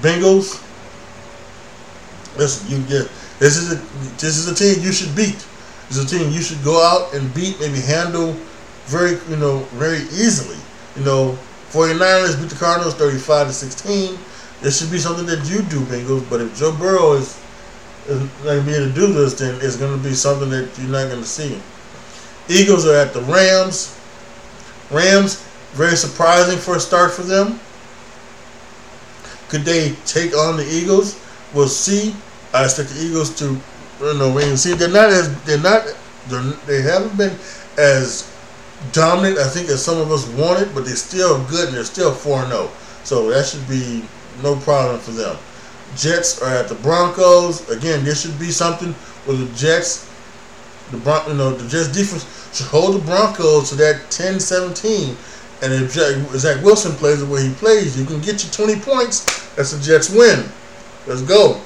Bengals, 0.00 0.62
listen, 2.36 2.70
you 2.70 2.86
get 2.86 3.10
this 3.38 3.56
is 3.56 3.72
a 3.72 3.76
this 4.16 4.36
is 4.36 4.48
a 4.48 4.54
team 4.54 4.82
you 4.82 4.92
should 4.92 5.14
beat. 5.14 5.46
Is 5.90 5.98
a 5.98 6.06
team 6.06 6.30
you 6.30 6.42
should 6.42 6.62
go 6.62 6.82
out 6.82 7.14
and 7.14 7.32
beat, 7.34 7.58
maybe 7.60 7.80
handle 7.80 8.32
very 8.86 9.18
you 9.30 9.36
know 9.36 9.60
very 9.76 10.02
easily. 10.12 10.58
You 10.96 11.04
know, 11.04 11.38
49ers 11.70 12.40
beat 12.40 12.50
the 12.50 12.56
Cardinals 12.56 12.94
35 12.94 13.48
to 13.48 13.52
16. 13.52 14.18
This 14.60 14.80
should 14.80 14.90
be 14.90 14.98
something 14.98 15.26
that 15.26 15.48
you 15.48 15.62
do, 15.62 15.80
Bengals. 15.80 16.28
But 16.28 16.40
if 16.40 16.58
Joe 16.58 16.72
Burrow 16.72 17.12
is, 17.12 17.40
is 18.08 18.20
not 18.20 18.44
going 18.44 18.60
to 18.60 18.66
be 18.66 18.74
able 18.74 18.86
to 18.88 18.92
do 18.92 19.12
this, 19.12 19.34
then 19.34 19.54
it's 19.62 19.76
going 19.76 19.96
to 19.96 20.02
be 20.02 20.14
something 20.14 20.50
that 20.50 20.76
you're 20.78 20.90
not 20.90 21.08
going 21.08 21.22
to 21.22 21.28
see. 21.28 21.60
Eagles 22.48 22.86
are 22.86 22.96
at 22.96 23.12
the 23.12 23.20
Rams. 23.22 23.94
Rams, 24.90 25.42
very 25.72 25.96
surprising 25.96 26.58
for 26.58 26.76
a 26.76 26.80
start 26.80 27.12
for 27.12 27.22
them. 27.22 27.60
Could 29.48 29.62
they 29.62 29.94
take 30.06 30.34
on 30.34 30.56
the 30.56 30.66
Eagles? 30.66 31.20
We'll 31.54 31.68
see. 31.68 32.14
I 32.52 32.64
expect 32.64 32.90
the 32.90 33.02
Eagles 33.02 33.38
to, 33.38 33.58
wait 34.00 34.48
and 34.48 34.58
see. 34.58 34.74
They're 34.74 34.88
not 34.88 35.10
as 35.10 35.42
they're 35.44 35.58
not 35.60 35.86
they're, 36.28 36.42
they 36.66 36.82
haven't 36.82 37.16
been 37.16 37.36
as 37.76 38.32
dominant. 38.92 39.38
I 39.38 39.48
think 39.48 39.68
as 39.68 39.84
some 39.84 39.98
of 39.98 40.10
us 40.10 40.26
wanted, 40.28 40.74
but 40.74 40.84
they're 40.84 40.96
still 40.96 41.42
good 41.46 41.68
and 41.68 41.76
they're 41.76 41.84
still 41.84 42.12
4 42.12 42.46
0. 42.46 42.70
So 43.04 43.30
that 43.30 43.46
should 43.46 43.66
be 43.68 44.04
no 44.42 44.56
problem 44.56 45.00
for 45.00 45.12
them. 45.12 45.36
Jets 45.96 46.40
are 46.42 46.54
at 46.54 46.68
the 46.68 46.74
Broncos. 46.76 47.68
Again, 47.70 48.04
this 48.04 48.22
should 48.22 48.38
be 48.38 48.50
something 48.50 48.92
where 49.24 49.36
the 49.36 49.52
Jets, 49.54 50.08
the 50.90 50.98
Bron- 50.98 51.28
you 51.28 51.34
know, 51.36 51.52
the 51.52 51.68
Jets 51.68 51.88
defense 51.88 52.26
should 52.54 52.66
hold 52.66 52.94
the 52.94 53.04
Broncos 53.04 53.70
to 53.70 53.76
that 53.76 54.10
10-17. 54.10 55.16
And 55.60 55.72
if 55.72 55.92
Zach 55.92 56.62
Wilson 56.62 56.92
plays 56.92 57.18
the 57.18 57.26
way 57.26 57.48
he 57.48 57.54
plays, 57.54 57.98
you 57.98 58.06
can 58.06 58.20
get 58.20 58.44
you 58.44 58.50
20 58.50 58.80
points. 58.80 59.24
That's 59.56 59.72
a 59.72 59.82
Jets 59.82 60.10
win. 60.10 60.44
Let's 61.06 61.22
go. 61.22 61.60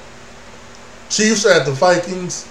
Chiefs 1.12 1.44
at 1.44 1.66
the 1.66 1.72
Vikings. 1.72 2.48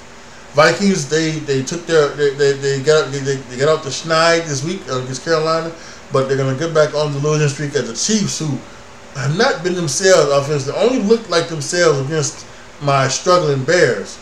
Vikings, 0.53 1.09
they, 1.09 1.31
they 1.31 1.63
took 1.63 1.85
their 1.87 2.09
they, 2.09 2.33
they, 2.35 2.51
they 2.53 2.83
got 2.83 3.11
they, 3.11 3.19
they 3.19 3.57
got 3.57 3.69
out 3.69 3.83
the 3.83 3.89
schneid 3.89 4.45
this 4.45 4.63
week 4.63 4.81
against 4.83 5.25
Carolina, 5.25 5.73
but 6.13 6.27
they're 6.27 6.37
gonna 6.37 6.57
get 6.57 6.73
back 6.73 6.93
on 6.93 7.11
the 7.11 7.19
losing 7.19 7.49
streak 7.49 7.75
at 7.75 7.87
the 7.87 7.93
Chiefs, 7.93 8.37
who 8.37 8.59
have 9.19 9.35
not 9.37 9.63
been 9.63 9.73
themselves 9.73 10.29
Offense, 10.31 10.67
offensively. 10.67 10.81
Only 10.81 10.99
looked 10.99 11.29
like 11.29 11.47
themselves 11.47 11.99
against 11.99 12.45
my 12.81 13.07
struggling 13.07 13.63
Bears. 13.63 14.19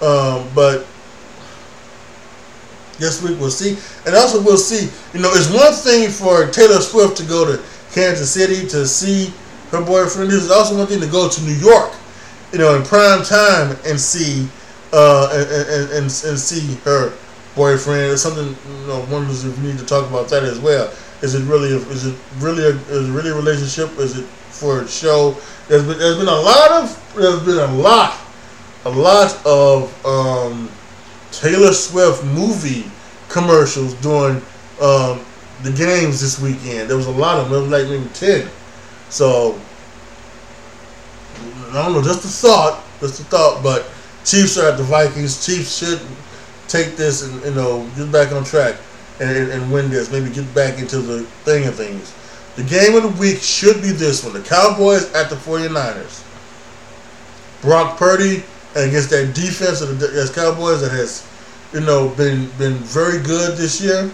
Um, 0.00 0.48
but 0.54 0.86
this 2.98 3.22
week 3.22 3.38
we'll 3.38 3.50
see. 3.50 3.76
And 4.06 4.14
also 4.14 4.42
we'll 4.42 4.56
see, 4.56 4.90
you 5.12 5.20
know, 5.20 5.30
it's 5.32 5.52
one 5.52 5.72
thing 5.72 6.08
for 6.10 6.46
Taylor 6.50 6.80
Swift 6.80 7.16
to 7.18 7.24
go 7.24 7.44
to 7.44 7.62
Kansas 7.92 8.30
City 8.30 8.66
to 8.68 8.86
see 8.86 9.32
her 9.70 9.84
boyfriend. 9.84 10.32
It's 10.32 10.50
also 10.50 10.76
one 10.78 10.86
thing 10.86 11.00
to 11.00 11.06
go 11.06 11.28
to 11.28 11.42
New 11.42 11.54
York, 11.54 11.92
you 12.52 12.58
know, 12.58 12.76
in 12.76 12.82
prime 12.82 13.22
time 13.22 13.76
and 13.86 13.98
see 13.98 14.48
uh, 14.92 15.30
and, 15.32 15.50
and, 15.50 15.90
and, 15.90 16.02
and 16.04 16.38
see 16.38 16.74
her 16.84 17.12
boyfriend. 17.54 18.12
It's 18.12 18.22
something, 18.22 18.48
you 18.80 18.86
know, 18.86 19.06
wonders 19.10 19.44
if 19.44 19.58
we 19.58 19.68
need 19.68 19.78
to 19.78 19.86
talk 19.86 20.08
about 20.08 20.28
that 20.28 20.42
as 20.42 20.60
well. 20.60 20.92
Is 21.22 21.34
it 21.34 21.44
really? 21.44 21.72
A, 21.72 21.76
is 21.76 22.06
it 22.06 22.18
really? 22.38 22.64
A, 22.64 22.68
is 22.68 23.08
it 23.08 23.12
really 23.12 23.30
a 23.30 23.34
relationship? 23.34 23.96
Is 23.98 24.18
it 24.18 24.24
for 24.24 24.82
a 24.82 24.88
show? 24.88 25.36
There's 25.68 25.86
been 25.86 25.98
there's 25.98 26.18
been 26.18 26.28
a 26.28 26.40
lot 26.40 26.70
of 26.72 27.14
there's 27.16 27.42
been 27.44 27.58
a 27.58 27.74
lot 27.74 28.18
a 28.84 28.90
lot 28.90 29.46
of 29.46 30.06
um, 30.06 30.68
Taylor 31.30 31.72
Swift 31.72 32.24
movie 32.24 32.90
commercials 33.28 33.94
during 33.94 34.36
um, 34.80 35.24
the 35.62 35.72
games 35.76 36.20
this 36.20 36.40
weekend. 36.40 36.90
There 36.90 36.96
was 36.96 37.06
a 37.06 37.12
lot 37.12 37.38
of 37.38 37.44
them. 37.44 37.52
There 37.52 37.62
was 37.62 37.70
like 37.70 37.88
maybe 37.88 38.12
ten. 38.14 38.50
So 39.08 39.60
I 41.72 41.84
don't 41.84 41.94
know. 41.94 42.02
Just 42.02 42.24
a 42.24 42.28
thought. 42.28 42.82
Just 43.00 43.20
a 43.20 43.24
thought. 43.24 43.62
But 43.62 43.90
Chiefs 44.24 44.58
are 44.58 44.70
at 44.70 44.76
the 44.76 44.84
Vikings. 44.84 45.44
Chiefs 45.44 45.78
should 45.78 46.00
take 46.68 46.96
this 46.96 47.22
and 47.22 47.44
you 47.44 47.54
know 47.54 47.88
get 47.96 48.10
back 48.10 48.32
on 48.32 48.44
track 48.44 48.76
and, 49.20 49.50
and 49.50 49.72
win 49.72 49.90
this. 49.90 50.10
Maybe 50.10 50.30
get 50.30 50.52
back 50.54 50.78
into 50.78 50.98
the 50.98 51.22
thing 51.44 51.66
of 51.66 51.74
things. 51.74 52.14
The 52.56 52.62
game 52.64 52.94
of 52.96 53.02
the 53.02 53.20
week 53.20 53.38
should 53.38 53.80
be 53.82 53.90
this 53.90 54.24
one. 54.24 54.34
The 54.34 54.42
Cowboys 54.42 55.12
at 55.14 55.30
the 55.30 55.36
49ers. 55.36 56.28
Brock 57.62 57.96
Purdy 57.96 58.42
against 58.74 59.10
that 59.10 59.34
defense 59.34 59.80
of 59.80 59.98
the 59.98 60.30
Cowboys 60.34 60.80
that 60.82 60.90
has, 60.90 61.26
you 61.72 61.80
know, 61.80 62.08
been 62.10 62.50
been 62.58 62.74
very 62.74 63.22
good 63.22 63.56
this 63.56 63.80
year. 63.80 64.10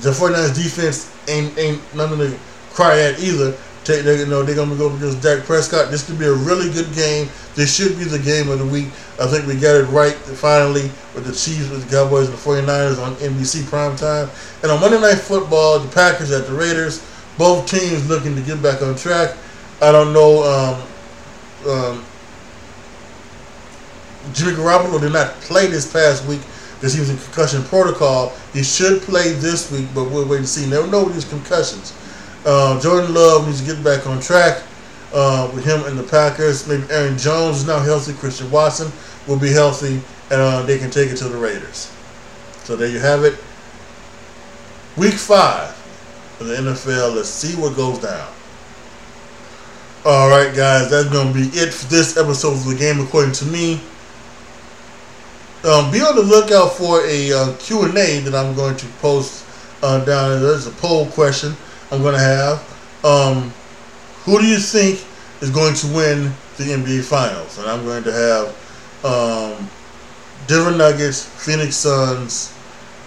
The 0.00 0.10
49ers 0.10 0.54
defense 0.54 1.12
ain't 1.28 1.56
ain't 1.58 1.94
nothing 1.94 2.18
to 2.18 2.38
cry 2.70 2.98
at 3.00 3.20
either. 3.20 3.56
Take, 3.88 4.04
they, 4.04 4.18
you 4.18 4.26
know, 4.26 4.42
they're 4.42 4.54
going 4.54 4.68
to 4.68 4.76
go 4.76 4.94
against 4.94 5.22
Dak 5.22 5.44
Prescott. 5.44 5.90
This 5.90 6.06
could 6.06 6.18
be 6.18 6.26
a 6.26 6.34
really 6.34 6.70
good 6.70 6.94
game. 6.94 7.26
This 7.54 7.74
should 7.74 7.96
be 7.96 8.04
the 8.04 8.18
game 8.18 8.50
of 8.50 8.58
the 8.58 8.66
week. 8.66 8.88
I 9.18 9.26
think 9.26 9.46
we 9.46 9.54
got 9.54 9.76
it 9.76 9.84
right 9.84 10.12
finally 10.12 10.92
with 11.14 11.24
the 11.24 11.32
Chiefs, 11.32 11.70
with 11.70 11.88
the 11.88 11.96
Cowboys, 11.96 12.28
and 12.28 12.36
the 12.36 12.42
49ers 12.42 13.02
on 13.02 13.14
NBC 13.14 13.62
primetime. 13.62 14.28
And 14.62 14.70
on 14.70 14.78
Monday 14.82 15.00
Night 15.00 15.16
Football, 15.16 15.78
the 15.78 15.88
Packers 15.94 16.30
at 16.32 16.46
the 16.46 16.52
Raiders. 16.52 17.02
Both 17.38 17.70
teams 17.70 18.06
looking 18.06 18.34
to 18.36 18.42
get 18.42 18.62
back 18.62 18.82
on 18.82 18.94
track. 18.94 19.34
I 19.80 19.90
don't 19.90 20.12
know. 20.12 20.42
Um, 20.44 21.70
um, 21.70 22.04
Jimmy 24.34 24.52
Garoppolo 24.52 25.00
did 25.00 25.14
not 25.14 25.32
play 25.40 25.66
this 25.66 25.90
past 25.90 26.26
week 26.26 26.42
because 26.74 26.92
he 26.92 27.00
was 27.00 27.08
in 27.08 27.16
concussion 27.16 27.62
protocol. 27.62 28.34
He 28.52 28.62
should 28.62 29.00
play 29.00 29.32
this 29.32 29.72
week, 29.72 29.86
but 29.94 30.10
we'll 30.10 30.28
wait 30.28 30.40
and 30.40 30.48
see. 30.48 30.68
Never 30.68 30.86
know 30.88 31.04
with 31.04 31.14
these 31.14 31.24
concussions. 31.24 31.94
Uh, 32.48 32.80
Jordan 32.80 33.12
Love 33.12 33.46
needs 33.46 33.60
to 33.60 33.74
get 33.74 33.84
back 33.84 34.06
on 34.06 34.20
track 34.20 34.62
uh, 35.12 35.50
with 35.54 35.66
him 35.66 35.84
and 35.84 35.98
the 35.98 36.02
Packers. 36.02 36.66
Maybe 36.66 36.82
Aaron 36.90 37.18
Jones 37.18 37.58
is 37.58 37.66
now 37.66 37.78
healthy. 37.78 38.14
Christian 38.14 38.50
Watson 38.50 38.90
will 39.26 39.38
be 39.38 39.50
healthy, 39.52 40.00
and 40.30 40.40
uh, 40.40 40.62
they 40.62 40.78
can 40.78 40.90
take 40.90 41.10
it 41.10 41.16
to 41.16 41.28
the 41.28 41.36
Raiders. 41.36 41.92
So 42.64 42.74
there 42.74 42.88
you 42.88 43.00
have 43.00 43.22
it. 43.24 43.34
Week 44.96 45.12
five 45.12 45.76
of 46.40 46.46
the 46.46 46.54
NFL. 46.54 47.16
Let's 47.16 47.28
see 47.28 47.54
what 47.60 47.76
goes 47.76 47.98
down. 47.98 48.32
All 50.06 50.30
right, 50.30 50.56
guys, 50.56 50.90
that's 50.90 51.10
going 51.10 51.34
to 51.34 51.34
be 51.34 51.48
it 51.54 51.74
for 51.74 51.86
this 51.90 52.16
episode 52.16 52.52
of 52.52 52.64
the 52.64 52.76
game, 52.76 52.98
according 53.00 53.32
to 53.32 53.44
me. 53.44 53.74
Um, 55.64 55.90
be 55.90 56.00
on 56.00 56.16
the 56.16 56.22
lookout 56.22 56.72
for 56.72 57.04
a 57.04 57.30
uh, 57.30 57.56
Q&A 57.58 58.20
that 58.20 58.34
I'm 58.34 58.54
going 58.54 58.78
to 58.78 58.86
post 59.02 59.44
uh, 59.82 60.02
down 60.06 60.30
there. 60.30 60.40
There's 60.40 60.66
a 60.66 60.70
poll 60.70 61.08
question 61.08 61.54
I'm 61.90 62.02
going 62.02 62.14
to 62.14 62.20
have. 62.20 63.04
Um, 63.04 63.52
who 64.24 64.38
do 64.38 64.46
you 64.46 64.58
think 64.58 65.04
is 65.40 65.50
going 65.50 65.74
to 65.74 65.86
win 65.88 66.24
the 66.58 66.64
NBA 66.64 67.04
Finals? 67.04 67.58
And 67.58 67.68
I'm 67.68 67.84
going 67.84 68.04
to 68.04 68.12
have 68.12 68.48
um, 69.04 69.68
Denver 70.46 70.76
Nuggets, 70.76 71.24
Phoenix 71.24 71.76
Suns, 71.76 72.54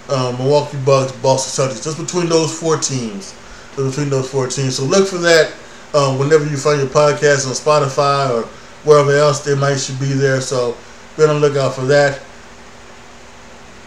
uh, 0.10 0.36
Milwaukee 0.38 0.78
Bucks, 0.86 1.12
Boston 1.14 1.68
Celtics. 1.68 1.84
Just 1.84 1.98
between 1.98 2.28
those 2.28 2.58
four 2.58 2.78
teams. 2.78 3.36
Just 3.76 3.96
between 3.96 4.10
those 4.10 4.30
four 4.30 4.48
teams. 4.48 4.78
So 4.78 4.84
look 4.84 5.08
for 5.08 5.20
that 5.20 5.54
um, 5.94 6.18
whenever 6.18 6.46
you 6.46 6.58
find 6.58 6.80
your 6.80 6.90
podcast 6.90 7.46
on 7.48 7.54
Spotify 7.54 8.30
or 8.30 8.48
wherever 8.84 9.12
else 9.16 9.44
they 9.44 9.56
might 9.56 9.76
should 9.76 10.00
be 10.00 10.14
there. 10.14 10.42
So 10.42 10.76
be 11.18 11.24
on 11.24 11.40
the 11.40 11.48
lookout 11.48 11.76
for 11.76 11.86
that. 11.86 12.22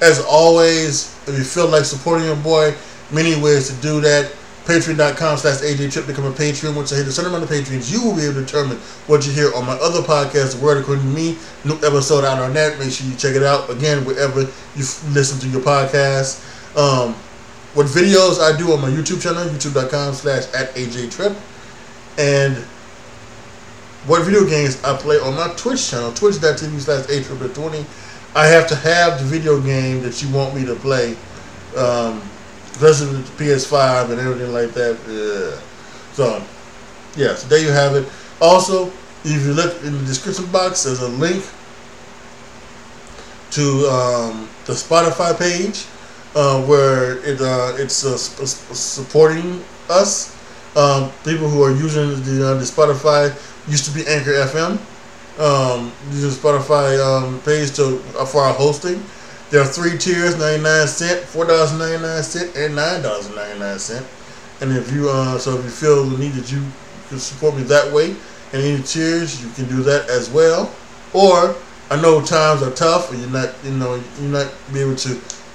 As 0.01 0.25
always, 0.25 1.17
if 1.27 1.37
you 1.37 1.45
feel 1.45 1.69
like 1.69 1.85
supporting 1.85 2.27
your 2.27 2.37
boy, 2.37 2.75
many 3.11 3.41
ways 3.41 3.69
to 3.71 3.81
do 3.83 4.01
that. 4.01 4.33
Patreon.com 4.65 5.37
slash 5.37 5.61
AJ 5.61 5.93
Trip 5.93 6.07
become 6.07 6.25
a 6.25 6.33
patron. 6.33 6.75
Once 6.75 6.93
I 6.93 6.97
hit 6.97 7.07
a 7.07 7.13
certain 7.13 7.31
amount 7.31 7.45
of 7.45 7.51
patrons, 7.51 7.93
you 7.93 8.03
will 8.03 8.17
be 8.17 8.23
able 8.23 8.35
to 8.35 8.41
determine 8.41 8.79
what 9.07 9.27
you 9.27 9.33
hear 9.33 9.55
on 9.55 9.67
my 9.67 9.75
other 9.75 10.01
podcast, 10.01 10.57
The 10.59 10.65
Word 10.65 10.79
According 10.79 11.05
to 11.05 11.11
Me. 11.11 11.37
New 11.65 11.77
episode 11.77 12.25
out 12.25 12.39
on 12.39 12.55
that. 12.55 12.79
Make 12.79 12.91
sure 12.91 13.07
you 13.07 13.15
check 13.17 13.37
it 13.37 13.43
out. 13.43 13.69
Again, 13.69 14.05
wherever 14.07 14.41
you 14.41 14.85
listen 15.13 15.39
to 15.41 15.49
your 15.49 15.61
podcast. 15.61 16.41
Um, 16.77 17.13
what 17.75 17.87
videos 17.87 18.41
I 18.41 18.57
do 18.57 18.73
on 18.73 18.81
my 18.81 18.89
YouTube 18.89 19.21
channel, 19.21 19.45
youtube.com 19.45 20.15
slash 20.15 20.45
at 20.55 20.75
AJ 20.75 21.15
Trip. 21.15 21.37
And 22.17 22.57
what 24.07 24.23
video 24.23 24.47
games 24.47 24.83
I 24.83 24.97
play 24.97 25.19
on 25.19 25.35
my 25.35 25.53
Twitch 25.57 25.91
channel, 25.91 26.13
twitch.tv 26.13 26.81
slash 26.81 27.05
ATrip20. 27.07 27.85
I 28.35 28.47
have 28.47 28.67
to 28.69 28.77
have 28.77 29.19
the 29.19 29.25
video 29.25 29.61
game 29.61 30.03
that 30.03 30.23
you 30.23 30.31
want 30.35 30.55
me 30.55 30.65
to 30.65 30.75
play. 30.75 31.17
Um, 31.77 32.23
especially 32.75 33.17
with 33.17 33.39
the 33.39 33.45
PS5 33.45 34.11
and 34.11 34.21
everything 34.21 34.53
like 34.53 34.73
that. 34.75 35.63
So, 36.13 36.43
yeah, 37.17 37.35
so 37.35 37.49
there 37.49 37.61
you 37.61 37.71
have 37.71 37.95
it. 37.95 38.07
Also, 38.41 38.87
if 39.25 39.47
you 39.47 39.55
look 39.55 39.83
in 39.83 39.93
the 39.93 40.05
description 40.05 40.47
box, 40.51 40.83
there's 40.85 41.01
a 41.01 41.09
link 41.09 41.45
to 43.53 43.89
um, 43.89 44.49
the 44.67 44.73
Spotify 44.73 45.39
page 45.39 45.87
uh, 46.35 46.61
where 46.67 47.19
it 47.25 47.41
uh, 47.41 47.73
it's 47.79 48.05
uh, 48.05 48.17
supporting 48.17 49.63
us. 49.89 50.35
Um, 50.77 51.13
people 51.23 51.49
who 51.49 51.63
are 51.63 51.71
using 51.71 52.11
the, 52.25 52.51
uh, 52.51 52.55
the 52.55 52.67
Spotify 52.67 53.31
used 53.71 53.85
to 53.87 53.93
be 53.93 54.05
Anchor 54.09 54.33
FM. 54.33 54.79
Um, 55.39 55.93
using 56.11 56.31
Spotify 56.31 56.99
um, 56.99 57.41
page 57.43 57.75
to 57.77 58.03
uh, 58.19 58.25
for 58.25 58.43
our 58.43 58.55
hosting. 58.55 59.03
There 59.51 59.61
are 59.61 59.67
three 59.67 59.99
tiers: 59.99 60.39
ninety 60.39 60.63
nine 60.63 60.87
cent, 60.87 61.21
four 61.21 61.45
dollars 61.45 61.73
ninety 61.79 62.03
nine 62.03 62.23
cent, 62.23 62.57
and 62.57 62.75
nine 62.75 63.03
dollars 63.03 63.29
ninety 63.35 63.59
nine 63.59 63.79
cent. 63.79 64.07
And 64.61 64.73
if 64.73 64.91
you 64.93 65.09
uh, 65.11 65.39
so 65.39 65.59
if 65.59 65.65
you 65.65 65.71
feel 65.71 66.05
the 66.05 66.19
need 66.19 66.33
that 66.33 66.51
you 66.51 66.65
can 67.09 67.19
support 67.19 67.57
me 67.57 67.63
that 67.65 67.93
way, 67.93 68.11
and 68.53 68.63
any 68.63 68.83
tiers, 68.83 69.43
you 69.45 69.51
can 69.53 69.67
do 69.69 69.83
that 69.83 70.09
as 70.09 70.31
well. 70.31 70.75
Or 71.13 71.55
I 71.91 72.01
know 72.01 72.21
times 72.21 72.63
are 72.63 72.73
tough, 72.73 73.13
and 73.13 73.21
you're 73.21 73.31
not 73.31 73.55
you 73.65 73.73
know 73.73 74.01
you're 74.21 74.31
not 74.31 74.53
be 74.73 74.81
able 74.81 74.97
to 74.97 75.11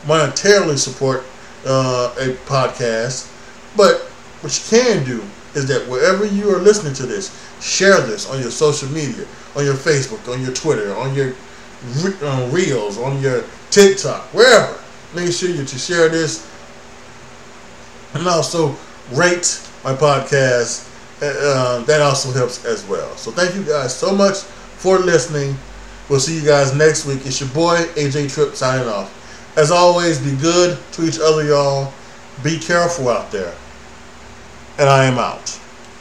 monetarily 0.06 0.78
support 0.78 1.24
uh, 1.66 2.14
a 2.20 2.34
podcast, 2.46 3.32
but 3.76 4.02
what 4.42 4.56
you 4.56 4.80
can 4.80 5.04
do 5.04 5.24
is 5.56 5.68
that 5.68 5.88
wherever 5.90 6.26
you 6.26 6.54
are 6.54 6.60
listening 6.60 6.94
to 6.94 7.06
this, 7.06 7.36
share 7.62 8.00
this 8.02 8.30
on 8.30 8.40
your 8.40 8.52
social 8.52 8.88
media, 8.90 9.26
on 9.56 9.66
your 9.66 9.74
Facebook, 9.74 10.32
on 10.32 10.42
your 10.42 10.54
Twitter, 10.54 10.96
on 10.96 11.16
your 11.16 11.34
uh, 12.22 12.50
reels, 12.52 12.98
on 12.98 13.22
your 13.22 13.44
TikTok, 13.72 14.24
wherever. 14.34 14.78
Make 15.16 15.32
sure 15.32 15.50
you 15.50 15.66
to 15.66 15.78
share 15.78 16.10
this 16.10 16.48
and 18.14 18.28
also 18.28 18.76
rate 19.12 19.62
my 19.84 19.94
podcast. 19.94 20.88
Uh, 21.22 21.84
that 21.84 22.02
also 22.02 22.32
helps 22.32 22.64
as 22.64 22.86
well. 22.88 23.16
So 23.18 23.32
thank 23.32 23.56
you 23.56 23.64
guys 23.64 23.96
so 23.96 24.16
much 24.16 24.38
for 24.38 25.00
listening. 25.00 25.56
We'll 26.08 26.20
see 26.20 26.40
you 26.40 26.46
guys 26.46 26.74
next 26.74 27.06
week. 27.06 27.26
It's 27.26 27.40
your 27.40 27.50
boy 27.50 27.78
AJ 27.96 28.34
Trip 28.34 28.56
signing 28.56 28.88
off. 28.88 29.16
As 29.58 29.70
always, 29.72 30.20
be 30.20 30.36
good 30.38 30.78
to 30.94 31.06
each 31.06 31.20
other, 31.20 31.44
y'all. 31.44 31.92
Be 32.44 32.58
careful 32.58 33.10
out 33.10 33.32
there. 33.32 33.54
And 34.78 34.88
I 34.88 35.06
am 35.06 35.20
out. 35.20 35.59